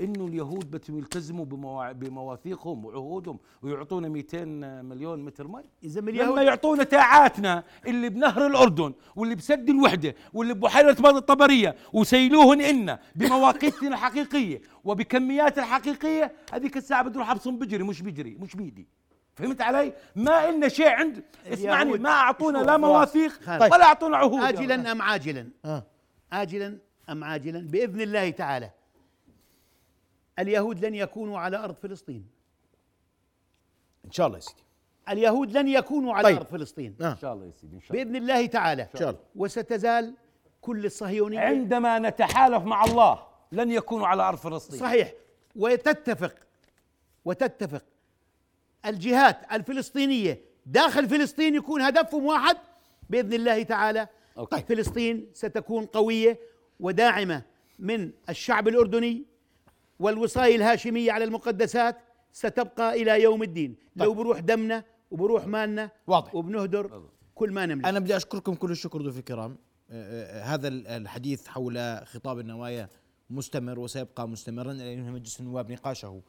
إنه 0.00 0.26
اليهود 0.26 0.70
بدهم 0.70 0.98
يلتزموا 0.98 1.44
بمواثيقهم 1.92 2.84
وعهودهم 2.84 3.38
ويعطونا 3.62 4.08
200 4.08 4.44
مليون 4.82 5.24
متر 5.24 5.48
مي 5.48 5.62
إذا 5.84 6.00
من 6.00 6.12
لما 6.12 6.22
اليهود 6.22 6.42
يعطونا 6.42 6.84
تاعاتنا 6.84 7.64
اللي 7.86 8.08
بنهر 8.08 8.46
الأردن 8.46 8.94
واللي 9.16 9.34
بسد 9.34 9.68
الوحدة 9.70 10.14
واللي 10.32 10.54
ببحيره 10.54 10.92
باب 10.92 11.16
الطبرية 11.16 11.74
وسيلوهن 11.92 12.60
إلنا 12.60 12.98
بمواقيتنا 13.16 13.88
الحقيقية 13.88 14.60
وبكميات 14.84 15.58
الحقيقية 15.58 16.32
هذيك 16.52 16.76
الساعة 16.76 17.02
بده 17.02 17.14
يروح 17.14 17.30
ابصم 17.30 17.58
بجري 17.58 17.82
مش 17.84 18.02
بجري 18.02 18.36
مش 18.40 18.56
بيدي 18.56 18.88
فهمت 19.34 19.60
علي؟ 19.60 19.92
ما 20.16 20.48
إلنا 20.48 20.68
شيء 20.68 20.88
عند 20.88 21.22
اسمعني 21.46 21.82
اليهود- 21.90 22.00
ما 22.00 22.10
أعطونا 22.10 22.58
لا. 22.58 22.76
مواثيق 22.76 23.30
خلاص. 23.32 23.72
ولا 23.72 23.84
أعطونا 23.84 24.16
عهود. 24.16 24.44
اجلا 24.44 24.92
أم 24.92 25.02
عاجلا 25.02 25.48
آه. 25.64 25.86
آجلا 26.32 26.78
أم 27.10 27.24
عاجلا 27.24 27.60
بإذن 27.68 28.00
الله 28.00 28.30
تعالى 28.30 28.70
اليهود 30.38 30.84
لن 30.84 30.94
يكونوا 30.94 31.38
على 31.38 31.56
أرض 31.56 31.74
فلسطين. 31.74 32.26
إن 34.04 34.10
شاء 34.10 34.26
الله 34.26 34.38
يا 34.38 34.42
سيدي. 34.42 34.62
اليهود 35.08 35.56
لن 35.56 35.68
يكونوا 35.68 36.14
على 36.14 36.24
طيب. 36.24 36.36
أرض 36.36 36.46
فلسطين. 36.46 36.96
آه. 37.00 37.12
إن 37.12 37.16
شاء 37.16 37.34
الله 37.34 37.46
يا 37.46 37.52
سيدي 37.60 37.76
إن 37.76 37.80
شاء 37.80 37.92
الله. 37.92 38.04
بإذن 38.04 38.16
الله 38.16 38.46
تعالى. 38.46 38.82
إن 38.82 38.98
شاء 38.98 39.10
الله. 39.10 39.20
وستزال 39.36 40.14
كل 40.60 40.86
الصهيونية 40.86 41.40
عندما 41.40 41.98
نتحالف 41.98 42.64
مع 42.64 42.84
الله 42.84 43.26
لن 43.52 43.70
يكونوا 43.70 44.06
على 44.06 44.22
أرض 44.22 44.38
فلسطين. 44.38 44.80
صحيح. 44.80 45.12
وتتفق 45.56 46.34
وتتفق 47.24 47.84
الجهات 48.86 49.52
الفلسطينية. 49.52 50.40
داخل 50.66 51.08
فلسطين 51.08 51.54
يكون 51.54 51.80
هدفهم 51.80 52.24
واحد. 52.24 52.56
بإذن 53.10 53.32
الله 53.32 53.62
تعالى 53.62 54.08
أوكي. 54.38 54.62
فلسطين 54.62 55.30
ستكون 55.32 55.86
قوية 55.86 56.38
وداعمة 56.80 57.42
من 57.78 58.10
الشعب 58.28 58.68
الأردني 58.68 59.22
والوصاية 60.04 60.56
الهاشمية 60.56 61.12
على 61.12 61.24
المقدسات 61.24 61.96
ستبقى 62.32 63.02
إلى 63.02 63.22
يوم 63.22 63.42
الدين. 63.42 63.76
لو 63.96 64.14
بروح 64.14 64.38
دمنا 64.40 64.84
وبروح 65.10 65.46
مالنا 65.46 65.90
واضح. 66.06 66.34
وبنهدر 66.34 67.02
كل 67.34 67.52
ما 67.52 67.66
نملك. 67.66 67.86
أنا 67.86 67.98
بدي 68.00 68.16
أشكركم 68.16 68.54
كل 68.54 68.70
الشكر 68.70 68.98
ضيوفي 69.02 69.18
الكرام. 69.18 69.58
آه، 69.90 70.40
آه، 70.40 70.42
هذا 70.42 70.68
ال- 70.68 70.86
الحديث 70.86 71.46
حول 71.48 72.00
خطاب 72.06 72.38
النوايا 72.38 72.88
مستمر 73.30 73.78
وسيبقى 73.78 74.28
مستمرا 74.28 74.72
ينهي 74.72 75.10
مجلس 75.10 75.40
النواب 75.40 75.72
نقاشه 75.72 76.22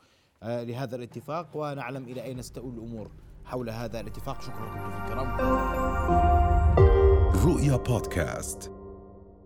آه، 0.43 0.63
لهذا 0.63 0.95
الاتفاق 0.95 1.49
ونعلم 1.57 2.03
إلى 2.03 2.23
أين 2.23 2.41
ستؤول 2.41 2.73
الأمور 2.73 3.11
حول 3.45 3.69
هذا 3.69 3.99
الاتفاق. 3.99 4.41
شكرا 4.41 4.65
لكم 4.65 4.79
ضيوفي 4.79 4.97
الكرام. 5.03 5.27
رؤيا 7.45 7.75
بودكاست. 7.77 8.71